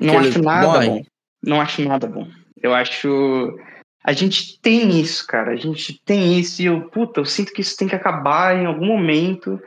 [0.00, 0.88] não acho nada morre?
[0.88, 1.02] bom.
[1.42, 2.28] Não acho nada bom.
[2.62, 3.58] Eu acho.
[4.02, 5.52] A gente tem isso, cara.
[5.52, 8.66] A gente tem isso e eu, puta, eu sinto que isso tem que acabar em
[8.66, 9.60] algum momento.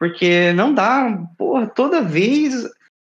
[0.00, 2.54] Porque não dá, porra, toda vez.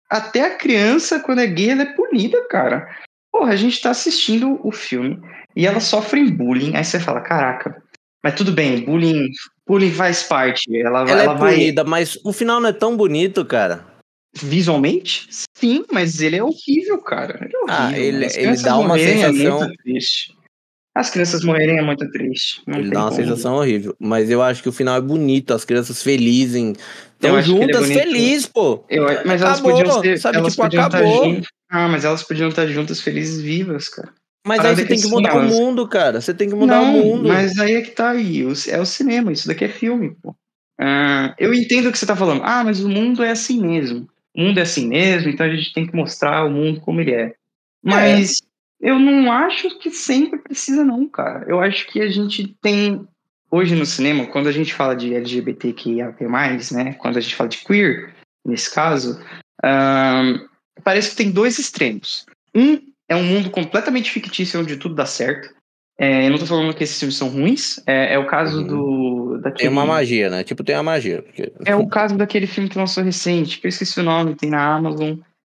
[0.10, 2.88] Até a criança, quando é gay, ela é punida, cara.
[3.30, 5.20] Porra, a gente tá assistindo o filme
[5.54, 6.74] e ela sofre bullying.
[6.78, 7.84] Aí você fala, caraca,
[8.24, 9.28] mas tudo bem, bullying,
[9.68, 10.64] bullying faz parte.
[10.78, 11.54] Ela, Ela, ela é vai.
[11.56, 13.86] punida, mas o final não é tão bonito, cara.
[14.34, 15.28] Visualmente?
[15.58, 17.38] Sim, mas ele é horrível, cara.
[17.44, 17.76] Ele é horrível.
[17.96, 20.37] Ah, ele- ele dá uma é sensação- muito triste.
[20.98, 22.62] As crianças morrerem é muito triste.
[22.68, 23.22] Ele dá uma como.
[23.22, 23.96] sensação horrível.
[24.00, 26.74] Mas eu acho que o final é bonito, as crianças felizes.
[27.14, 28.00] Estão é juntas bonito.
[28.00, 28.84] felizes, pô.
[28.90, 31.08] Eu, mas elas Acabou, podiam ser, sabe, elas tipo, podiam acabou.
[31.14, 31.48] estar juntas.
[31.70, 34.10] Ah, mas elas podiam estar juntas, felizes, vivas, cara.
[34.46, 36.20] Mas Parada aí você que tem que mudar elas- o mundo, cara.
[36.22, 37.28] Você tem que mudar não, o mundo.
[37.28, 38.42] mas aí é que tá aí.
[38.70, 40.34] É o cinema, isso daqui é filme, pô.
[40.80, 42.42] Ah, eu entendo o que você tá falando.
[42.44, 44.08] Ah, mas o mundo é assim mesmo.
[44.36, 47.12] O mundo é assim mesmo, então a gente tem que mostrar o mundo como ele
[47.12, 47.34] é.
[47.84, 48.42] Mas
[48.80, 51.46] eu não acho que sempre precisa, não, cara.
[51.48, 53.08] Eu acho que a gente tem.
[53.50, 56.14] Hoje no cinema, quando a gente fala de LGBTQIA,
[56.74, 56.94] né?
[57.00, 58.14] Quando a gente fala de queer,
[58.46, 59.20] nesse caso,
[60.84, 62.26] parece que tem dois extremos.
[62.54, 65.56] Um é um mundo completamente fictício onde tudo dá certo.
[65.98, 67.82] É, eu não tô falando que esses filmes são ruins.
[67.88, 68.68] É, é o caso Uhum.
[68.68, 69.38] do.
[69.40, 70.44] Daquele, Tem uma magia, né?
[70.44, 71.22] Tipo, tem uma magia.
[71.24, 71.52] Porque...
[71.66, 74.76] É o caso daquele filme que lançou recente, que eu esqueci o nome, tem na
[74.76, 75.18] Amazon.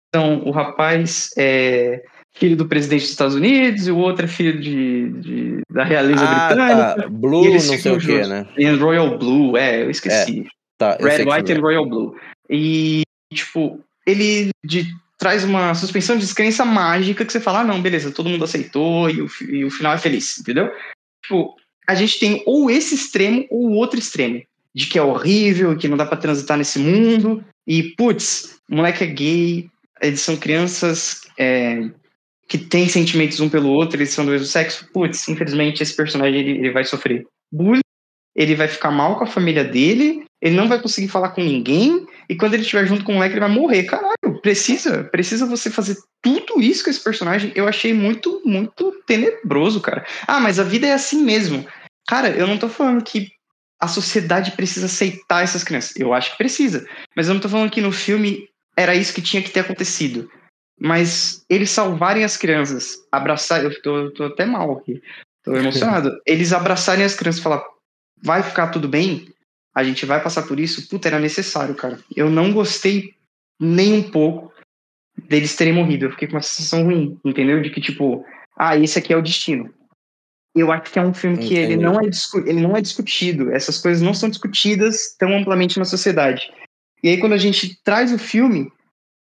[0.09, 2.03] Então, o rapaz é
[2.33, 6.23] filho do presidente dos Estados Unidos e o outro é filho de, de- da realeza
[6.23, 6.95] Ah, britânica.
[7.03, 7.07] tá.
[7.09, 8.47] Blue, não sei o que, né?
[8.57, 10.45] E Royal Blue, é, eu esqueci.
[10.77, 12.15] Tá, eu Red, White filme and Royal Blue.
[12.49, 13.01] E,
[13.33, 14.87] tipo, ele de-
[15.17, 19.09] traz uma suspensão de descrença mágica que você fala, ah, não, beleza, todo mundo aceitou
[19.09, 20.71] e o, e o final é feliz, entendeu?
[21.23, 21.55] Tipo,
[21.87, 24.41] a gente tem ou esse extremo ou o outro extremo.
[24.73, 27.43] De que é horrível, que não dá pra transitar nesse mundo.
[27.67, 29.69] E, putz, o moleque é gay,
[30.01, 31.89] eles são crianças é,
[32.47, 34.87] que têm sentimentos um pelo outro, eles são do mesmo sexo.
[34.93, 37.81] Putz, infelizmente esse personagem ele, ele vai sofrer bullying,
[38.35, 42.05] ele vai ficar mal com a família dele, ele não vai conseguir falar com ninguém,
[42.29, 43.83] e quando ele estiver junto com o moleque, ele vai morrer.
[43.83, 47.51] Caralho, precisa, precisa você fazer tudo isso com esse personagem.
[47.55, 50.05] Eu achei muito, muito tenebroso, cara.
[50.27, 51.65] Ah, mas a vida é assim mesmo.
[52.07, 53.27] Cara, eu não tô falando que
[53.79, 55.95] a sociedade precisa aceitar essas crianças.
[55.95, 56.87] Eu acho que precisa.
[57.15, 58.47] Mas eu não tô falando que no filme
[58.79, 60.31] era isso que tinha que ter acontecido.
[60.79, 63.61] Mas eles salvarem as crianças, abraçar.
[63.61, 65.01] Eu tô, tô até mal aqui.
[65.43, 66.17] Tô emocionado.
[66.25, 67.61] Eles abraçarem as crianças e falar:
[68.23, 69.27] vai ficar tudo bem?
[69.75, 70.87] A gente vai passar por isso?
[70.87, 71.99] Puta, era necessário, cara.
[72.15, 73.13] Eu não gostei
[73.59, 74.51] nem um pouco
[75.27, 76.05] deles terem morrido.
[76.05, 77.61] Eu fiquei com uma sensação ruim, entendeu?
[77.61, 78.25] De que, tipo,
[78.57, 79.73] ah, esse aqui é o destino.
[80.55, 82.09] Eu acho que é um filme que ele não, é
[82.45, 83.51] ele não é discutido.
[83.51, 86.51] Essas coisas não são discutidas tão amplamente na sociedade.
[87.03, 88.71] E aí, quando a gente traz o filme,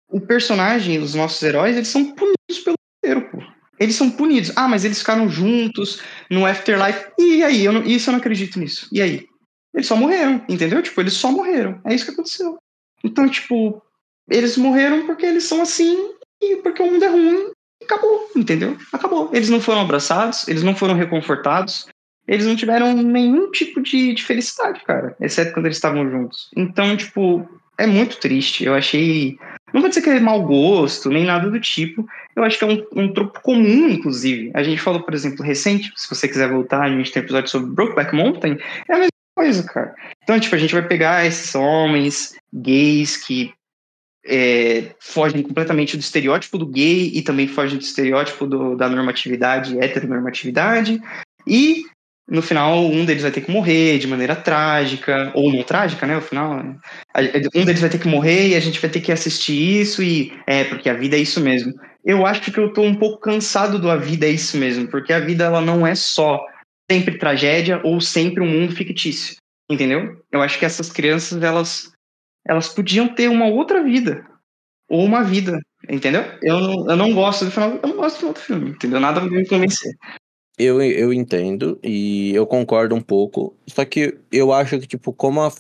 [0.10, 3.54] o personagem, os nossos heróis, eles são punidos pelo roteiro, pô.
[3.80, 4.52] Eles são punidos.
[4.56, 7.12] Ah, mas eles ficaram juntos no Afterlife.
[7.18, 7.66] E aí?
[7.66, 8.88] Eu não, isso eu não acredito nisso.
[8.92, 9.28] E aí?
[9.74, 10.82] Eles só morreram, entendeu?
[10.82, 11.82] Tipo, eles só morreram.
[11.84, 12.58] É isso que aconteceu.
[13.04, 13.82] Então, tipo,
[14.30, 17.52] eles morreram porque eles são assim e porque o mundo é ruim.
[17.82, 18.78] E acabou, entendeu?
[18.94, 19.30] Acabou.
[19.34, 21.88] Eles não foram abraçados, eles não foram reconfortados,
[22.28, 25.16] eles não tiveram nenhum tipo de, de felicidade, cara.
[25.20, 26.50] Exceto quando eles estavam juntos.
[26.56, 27.48] Então, tipo,
[27.78, 28.64] é muito triste.
[28.64, 29.38] Eu achei.
[29.74, 32.08] Não vou dizer que é mau gosto, nem nada do tipo.
[32.36, 34.52] Eu acho que é um, um tropo comum, inclusive.
[34.54, 37.50] A gente falou, por exemplo, recente, se você quiser voltar, a gente tem um episódio
[37.50, 38.58] sobre Brokeback Mountain.
[38.88, 39.96] É a mesma coisa, cara.
[40.24, 43.52] Então, tipo, a gente vai pegar esses homens gays que
[44.26, 49.78] é, fogem completamente do estereótipo do gay e também fogem do estereótipo do- da normatividade,
[49.80, 51.02] heteronormatividade.
[51.46, 51.84] E
[52.28, 56.16] no final, um deles vai ter que morrer de maneira trágica, ou não trágica, né?
[56.16, 56.76] No final, né?
[57.54, 60.32] Um deles vai ter que morrer e a gente vai ter que assistir isso e
[60.48, 61.74] é, porque a vida é isso mesmo.
[62.04, 65.12] Eu acho que eu tô um pouco cansado do a vida é isso mesmo, porque
[65.12, 66.40] a vida ela não é só
[66.90, 69.36] sempre tragédia ou sempre um mundo fictício,
[69.70, 70.22] entendeu?
[70.32, 71.92] Eu acho que essas crianças elas
[72.46, 74.26] elas podiam ter uma outra vida
[74.90, 75.60] ou uma vida,
[75.90, 76.24] entendeu?
[76.42, 79.00] Eu não, eu não gosto do final, eu não gosto do do filme, entendeu?
[79.00, 79.94] Nada me convencer.
[80.58, 83.56] Eu, eu entendo e eu concordo um pouco.
[83.68, 85.52] Só que eu acho que, tipo, como a.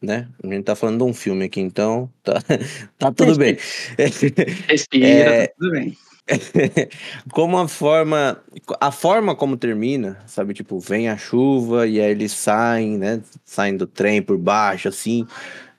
[0.00, 0.28] Né?
[0.42, 2.34] A gente tá falando de um filme aqui, então tá,
[2.98, 3.56] tá tudo bem.
[4.68, 5.46] Respira, É.
[5.48, 5.96] tá tudo bem.
[7.32, 8.40] como a forma.
[8.80, 10.54] A forma como termina, sabe?
[10.54, 13.20] Tipo, vem a chuva e aí eles saem, né?
[13.44, 15.26] Saem do trem por baixo, assim.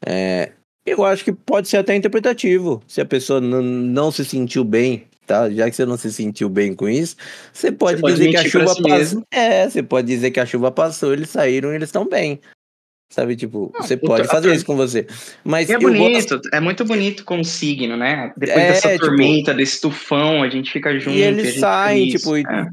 [0.06, 0.52] É,
[0.86, 2.82] eu acho que pode ser até interpretativo.
[2.88, 5.50] Se a pessoa não se sentiu bem, tá?
[5.52, 7.16] Já que você não se sentiu bem com isso,
[7.54, 9.24] você pode, Você pode dizer que a chuva si passou.
[9.30, 12.40] É, você pode dizer que a chuva passou, eles saíram e eles estão bem.
[13.10, 15.08] Sabe, tipo, Não, você o pode tra- fazer isso com você.
[15.44, 15.94] Mas E é eu gosto.
[15.94, 18.34] bonito, é muito bonito como signo, né?
[18.36, 21.16] Depois É, dessa tipo, tormenta, desse tufão, a gente fica junto.
[21.18, 22.68] E a eles saem, tipo, e É.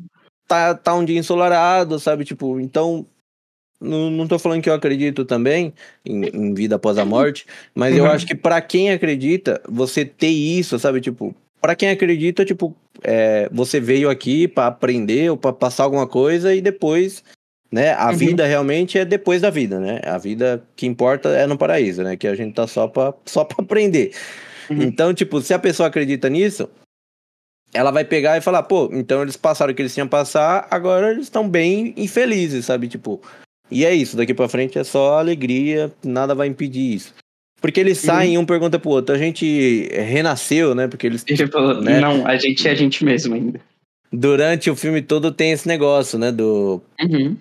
[0.48, 2.24] tá, tá um dia ensolarado, sabe?
[2.24, 3.07] Tipo, então.
[3.80, 5.74] Não, não tô falando que eu acredito também
[6.07, 7.44] em, em vida após a morte,
[7.74, 8.11] mas eu Uhum.
[8.11, 11.02] acho que pra quem acredita, você ter isso, sabe?
[11.02, 11.34] Tipo,
[11.65, 16.55] pra quem acredita, tipo, é, você veio aqui pra aprender ou pra passar alguma coisa
[16.55, 17.25] e depois,
[17.73, 17.95] né?
[17.95, 18.17] A Uhum.
[18.19, 19.99] vida realmente é depois da vida, né?
[20.05, 22.19] A vida que importa é no paraíso, né?
[22.19, 24.12] Que a gente tá só pra, só pra aprender.
[24.69, 24.83] Uhum.
[24.83, 26.69] Então, tipo, se a pessoa acredita nisso,
[27.73, 30.69] ela vai pegar e falar, pô, então eles passaram o que eles tinham que passar,
[30.71, 32.89] agora eles estão bem infelizes, sabe?
[32.89, 33.23] Tipo,
[33.71, 37.15] e é isso, daqui pra frente é só alegria, nada vai impedir isso.
[37.65, 40.87] Porque eles saem, um pergunta pro outro, a gente renasceu, né?
[40.87, 41.25] Porque eles.
[41.27, 41.99] Ele falou, né?
[41.99, 43.59] não, a gente é a gente mesmo ainda.
[44.12, 46.31] Durante o filme todo tem esse negócio, né?
[46.31, 46.83] Do.
[47.01, 47.35] Uhum.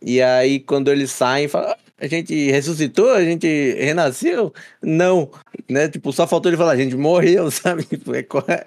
[0.00, 3.46] E aí, quando eles saem, fala, "Ah, a gente ressuscitou, a gente
[3.78, 4.50] renasceu?
[4.82, 5.30] Não,
[5.68, 5.90] né?
[5.90, 7.84] Tipo, só faltou ele falar, a gente morreu, sabe?
[7.84, 8.64] Tipo, É, qua-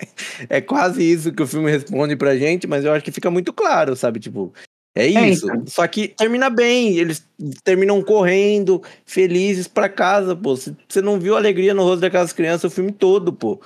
[0.47, 3.51] é quase isso que o filme responde pra gente, mas eu acho que fica muito
[3.51, 4.19] claro, sabe?
[4.19, 4.53] Tipo,
[4.95, 5.47] é isso.
[5.47, 5.65] então.
[5.67, 7.25] Só que termina bem, eles
[7.63, 10.55] terminam correndo, felizes pra casa, pô.
[10.55, 13.59] Você não viu a alegria no rosto daquelas crianças o filme todo, pô.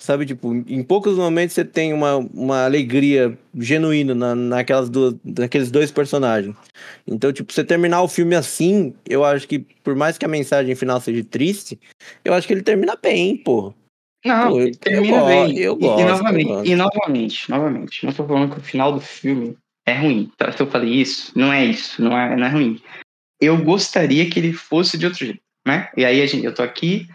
[0.00, 5.70] Sabe, tipo, em poucos momentos você tem uma, uma alegria genuína na, naquelas duas, naqueles
[5.70, 6.56] dois personagens.
[7.06, 10.74] Então, tipo, você terminar o filme assim, eu acho que, por mais que a mensagem
[10.74, 11.78] final seja triste,
[12.24, 13.72] eu acho que ele termina bem, pô.
[14.24, 15.58] Não, Pô, eu- ele termina eu bem.
[15.58, 19.56] eu gosto, e, novamente, e novamente, novamente, não tô falando que o final do filme
[19.86, 20.30] é ruim.
[20.36, 20.52] Tá?
[20.52, 22.80] Se eu falei isso, não é isso, não é, não é ruim.
[23.40, 25.88] Eu gostaria que ele fosse de outro jeito, né?
[25.96, 27.08] E aí a gente, eu tô aqui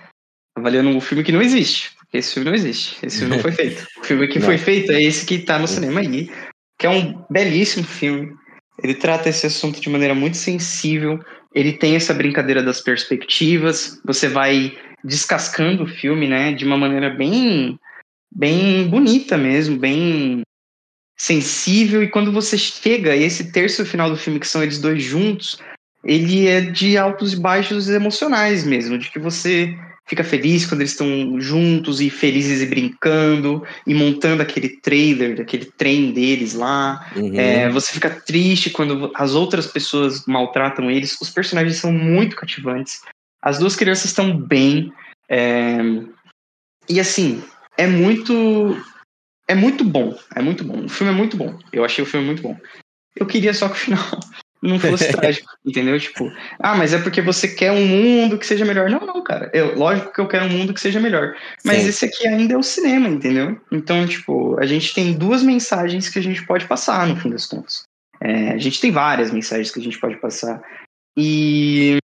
[0.57, 1.95] avaliando um filme que não existe.
[1.97, 2.97] Porque esse filme não existe.
[3.05, 3.85] Esse filme não foi feito.
[3.99, 4.45] O filme que Não.
[4.45, 6.31] foi feito é esse que tá no cinema aí,
[6.79, 8.33] que é um belíssimo filme.
[8.81, 11.19] Ele trata esse assunto de maneira muito sensível.
[11.53, 13.99] Ele tem essa brincadeira das perspectivas.
[14.05, 17.77] Você vai descascando o filme, né, de uma maneira bem
[18.33, 20.41] bem bonita mesmo, bem
[21.17, 25.57] sensível e quando você chega esse terço final do filme que são eles dois juntos,
[26.03, 29.75] ele é de altos e baixos emocionais mesmo, de que você
[30.07, 35.65] fica feliz quando eles estão juntos e felizes e brincando e montando aquele trailer, aquele
[35.65, 37.11] trem deles lá.
[37.15, 37.37] Uhum.
[37.37, 41.17] É, você fica triste quando as outras pessoas maltratam eles.
[41.19, 43.01] Os personagens são muito cativantes.
[43.41, 44.93] As duas crianças estão bem.
[45.29, 45.77] é,
[46.87, 47.43] E assim,
[47.77, 48.81] é muito.
[49.47, 50.17] É muito bom.
[50.35, 50.85] É muito bom.
[50.85, 51.57] O filme é muito bom.
[51.71, 52.57] Eu achei o filme muito bom.
[53.15, 54.03] Eu queria só que o final
[54.61, 55.99] não fosse trágico, entendeu?
[55.99, 58.89] Tipo, ah, mas é porque você quer um mundo que seja melhor.
[58.89, 59.49] Não, não, cara.
[59.53, 61.35] Eu, lógico que eu quero um mundo que seja melhor.
[61.63, 61.89] Mas Sim.
[61.89, 63.59] esse aqui ainda é o cinema, entendeu?
[63.71, 67.45] Então, tipo, a gente tem duas mensagens que a gente pode passar, no fim das
[67.45, 67.83] contas.
[68.19, 70.61] É, a gente tem várias mensagens que a gente pode passar.
[71.17, 71.97] E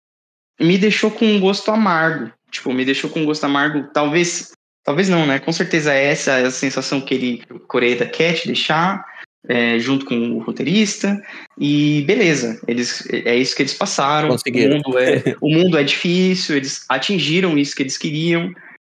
[0.61, 2.33] me deixou com um gosto amargo.
[2.51, 4.53] Tipo, me deixou com um gosto amargo, talvez.
[4.85, 5.39] Talvez não, né?
[5.39, 9.05] Com certeza essa é a sensação que ele, o Coreia quer te deixar,
[9.49, 11.21] é, junto com o roteirista.
[11.59, 14.29] E beleza, eles, é isso que eles passaram.
[14.31, 18.53] O mundo, é, o mundo é difícil, eles atingiram isso que eles queriam.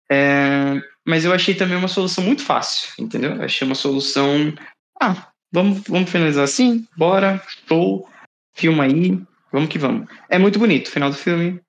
[0.09, 3.33] É, mas eu achei também uma solução muito fácil, entendeu?
[3.35, 4.53] Eu achei uma solução.
[5.01, 6.85] Ah, vamos, vamos finalizar assim?
[6.95, 8.07] Bora, show,
[8.53, 9.19] filma aí,
[9.51, 10.07] vamos que vamos.
[10.29, 11.59] É muito bonito o final do filme.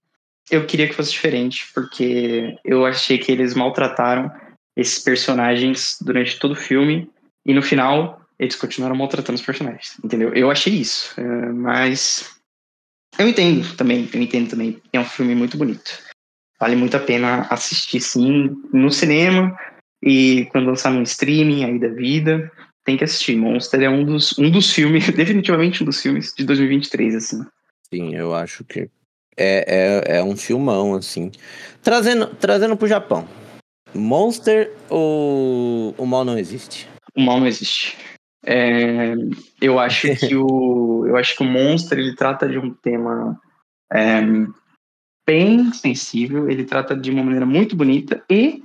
[0.51, 4.31] Eu queria que fosse diferente, porque eu achei que eles maltrataram
[4.77, 7.11] esses personagens durante todo o filme,
[7.47, 10.35] e no final eles continuaram maltratando os personagens, entendeu?
[10.35, 12.35] Eu achei isso, é, mas
[13.19, 14.81] eu entendo também, eu entendo também.
[14.93, 15.99] É um filme muito bonito.
[16.59, 19.57] Vale muito a pena assistir, sim, no cinema
[20.03, 22.51] e quando lançar no streaming aí da vida,
[22.85, 23.37] tem que assistir.
[23.37, 27.45] Monster é um dos, um dos filmes, definitivamente um dos filmes de 2023, assim.
[27.93, 28.89] Sim, eu acho que
[29.37, 31.31] é, é, é um filmão, assim.
[31.83, 33.27] Trazendo, trazendo pro Japão.
[33.95, 36.89] Monster ou o mal não existe?
[37.17, 37.97] O mal não existe.
[38.45, 39.15] É,
[39.61, 43.41] eu acho que o eu acho que o Monster ele trata de um tema
[43.91, 44.21] é,
[45.27, 48.63] bem sensível, ele trata de uma maneira muito bonita e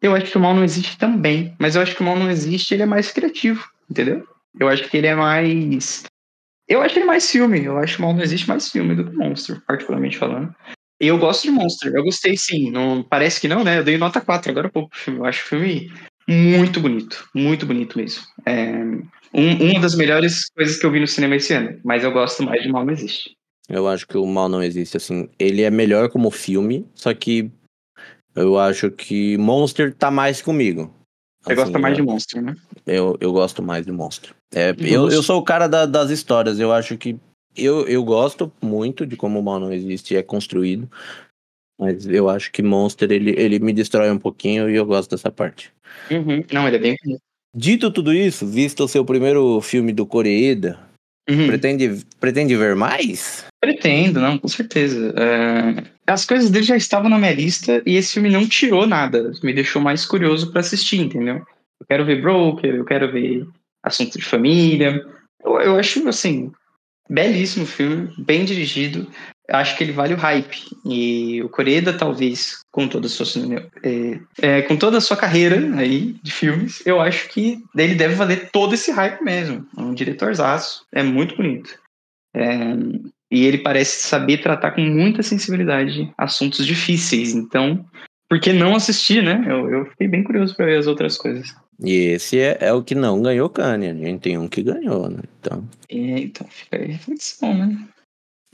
[0.00, 2.30] eu acho que o mal não existe também, mas eu acho que o mal não
[2.30, 4.24] existe, ele é mais criativo, entendeu?
[4.58, 6.04] Eu acho que ele é mais
[6.68, 9.16] eu acho ele mais filme, eu acho que mal não existe mais filme do que
[9.16, 10.54] Monster, particularmente falando.
[11.00, 13.78] E eu gosto de Monster, eu gostei sim, não parece que não, né?
[13.78, 15.20] Eu dei nota 4 agora há pouco pro filme.
[15.20, 15.92] Eu acho o filme
[16.28, 18.22] muito bonito, muito bonito mesmo.
[18.44, 18.72] É
[19.32, 22.42] um, uma das melhores coisas que eu vi no cinema esse ano, mas eu gosto
[22.42, 23.38] mais de Mal Não Existe.
[23.68, 25.28] Eu acho que o mal não existe, assim.
[25.38, 27.50] Ele é melhor como filme, só que
[28.34, 30.94] eu acho que Monster tá mais comigo.
[31.42, 32.56] Você Assim, gosta mais de Monster, né?
[32.86, 34.30] eu, eu gosto mais de Monster.
[34.54, 37.16] É, Eu eu, sou o cara da- das histórias, eu acho que.
[37.56, 40.88] Eu, eu gosto muito de como o mal não existe e é construído.
[41.80, 45.30] Mas eu acho que Monster ele, ele me destrói um pouquinho e eu gosto dessa
[45.30, 45.72] parte.
[46.10, 46.44] Uhum.
[46.52, 46.96] Não, ele é bem.
[47.54, 50.78] Dito tudo isso, visto o seu primeiro filme do Coreeda,
[51.28, 51.46] Uhum.
[51.46, 53.44] pretende, pretende ver mais?
[53.60, 55.12] Pretendo, não, com certeza.
[55.16, 59.32] É, As coisas dele já estavam na minha lista e esse filme não tirou nada.
[59.42, 61.36] Me deixou mais curioso pra assistir, entendeu?
[61.80, 63.46] Eu quero ver Broker, eu quero ver
[63.82, 65.02] Assunto de Família.
[65.44, 66.50] Eu, eu acho, assim,
[67.10, 69.06] belíssimo filme, bem dirigido.
[69.50, 70.64] Acho que ele vale o hype.
[70.84, 73.26] E o Coreda, talvez, com toda a sua,
[73.82, 78.14] é, é, com toda a sua carreira aí de filmes, eu acho que ele deve
[78.14, 79.66] valer todo esse hype mesmo.
[79.76, 81.78] É um diretorzaço, é muito bonito.
[82.34, 82.56] É,
[83.30, 87.34] e ele parece saber tratar com muita sensibilidade assuntos difíceis.
[87.34, 87.84] Então,
[88.28, 89.44] por que não assistir, né?
[89.46, 91.54] Eu, eu fiquei bem curioso para ver as outras coisas.
[91.82, 93.88] E esse é, é, o que não ganhou Kanye.
[93.88, 95.22] A gente tem um que ganhou, né?
[95.40, 97.78] Então, é, então fica aí a reflexão, né?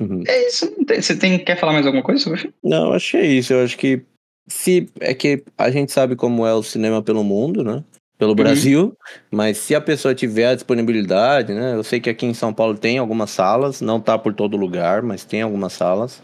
[0.00, 0.22] Uhum.
[0.26, 0.72] É isso.
[0.88, 2.56] Você tem, quer falar mais alguma coisa sobre o filme?
[2.62, 3.52] Não, acho que é isso.
[3.52, 4.02] Eu acho que
[4.46, 7.82] se é que a gente sabe como é o cinema pelo mundo, né?
[8.18, 8.36] Pelo uhum.
[8.36, 8.96] Brasil,
[9.30, 11.74] mas se a pessoa tiver a disponibilidade, né?
[11.74, 15.02] Eu sei que aqui em São Paulo tem algumas salas, não tá por todo lugar,
[15.02, 16.22] mas tem algumas salas.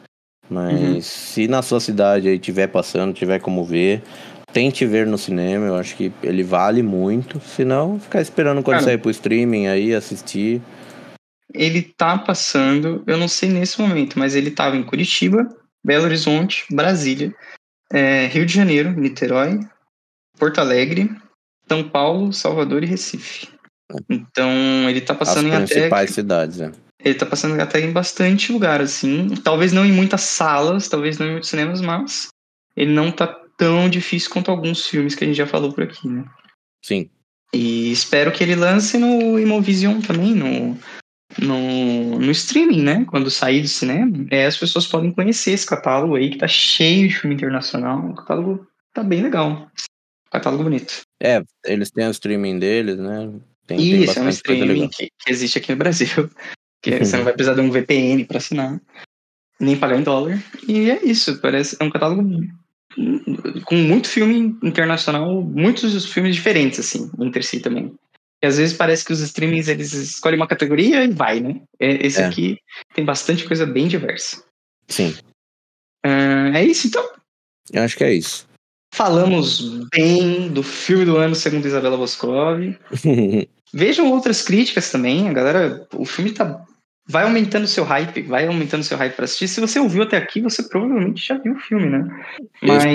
[0.49, 1.01] Mas uhum.
[1.01, 4.03] se na sua cidade aí tiver passando, tiver como ver,
[4.53, 7.41] tente ver no cinema, eu acho que ele vale muito.
[7.41, 10.61] Se não, ficar esperando quando Cara, sair pro streaming aí, assistir.
[11.55, 15.49] Ele tá passando, eu não sei nesse momento, mas ele tava em Curitiba,
[15.85, 17.35] Belo Horizonte, Brasília,
[17.93, 19.61] é, Rio de Janeiro, Niterói,
[20.39, 21.11] Porto Alegre,
[21.69, 23.49] São Paulo, Salvador e Recife.
[24.09, 26.13] Então ele tá passando As em principais até.
[26.13, 26.71] cidades, é.
[27.03, 29.35] Ele tá passando até em bastante lugar, assim.
[29.43, 32.29] Talvez não em muitas salas, talvez não em muitos cinemas, mas
[32.77, 33.27] ele não tá
[33.57, 36.25] tão difícil quanto alguns filmes que a gente já falou por aqui, né?
[36.85, 37.11] Sim.
[37.53, 40.79] E espero que ele lance no Imovision também, no,
[41.39, 43.05] no, no streaming, né?
[43.09, 47.09] Quando sair do cinema, é, as pessoas podem conhecer esse catálogo aí, que tá cheio
[47.09, 47.99] de filme internacional.
[48.11, 49.71] O catálogo tá bem legal.
[50.31, 51.03] Catálogo bonito.
[51.23, 53.33] É, eles têm o streaming deles, né?
[53.67, 56.09] Tem, Isso, tem é um streaming que, que, existe aqui no Brasil.
[56.83, 58.81] Que você não vai precisar de um VPN para assinar,
[59.61, 60.43] nem pagar em dólar.
[60.67, 62.23] E é isso, parece é um catálogo
[63.67, 67.95] com muito filme internacional, muitos filmes diferentes, assim, entre si também.
[68.43, 71.61] E às vezes parece que os streamings eles escolhem uma categoria e vai, né?
[71.79, 72.27] Esse é.
[72.27, 72.59] aqui
[72.95, 74.43] tem bastante coisa bem diversa.
[74.89, 75.15] Sim.
[76.05, 77.07] Uh, é isso então?
[77.71, 78.49] Eu acho que é isso.
[78.93, 82.77] Falamos bem do filme do ano, segundo Isabela Boscov.
[83.73, 85.29] Vejam outras críticas também.
[85.29, 86.67] A galera, o filme tá
[87.11, 89.49] vai aumentando seu hype, vai aumentando seu hype para assistir.
[89.49, 92.07] Se você ouviu até aqui, você provavelmente já viu o filme, né?
[92.63, 92.95] Mas tem,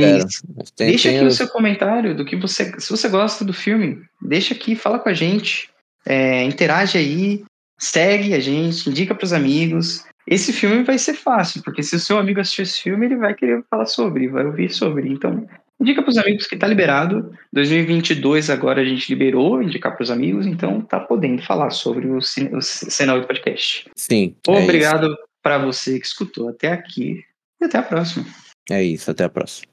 [0.87, 1.33] deixa tem aqui os...
[1.33, 5.09] o seu comentário do que você, se você gosta do filme, deixa aqui, fala com
[5.09, 5.69] a gente,
[6.05, 7.43] é, interage aí,
[7.77, 10.05] segue a gente, indica para os amigos.
[10.25, 13.33] Esse filme vai ser fácil, porque se o seu amigo assistir esse filme, ele vai
[13.33, 15.09] querer falar sobre, vai ouvir sobre.
[15.09, 15.45] Então,
[15.79, 17.31] Indica para os amigos que tá liberado.
[17.51, 22.17] 2022 agora a gente liberou, indicar para os amigos, então tá podendo falar sobre o,
[22.17, 23.89] o 8 Podcast.
[23.95, 24.35] Sim.
[24.47, 27.23] É Obrigado para você que escutou até aqui
[27.61, 28.25] e até a próxima.
[28.69, 29.67] É isso, até a próxima.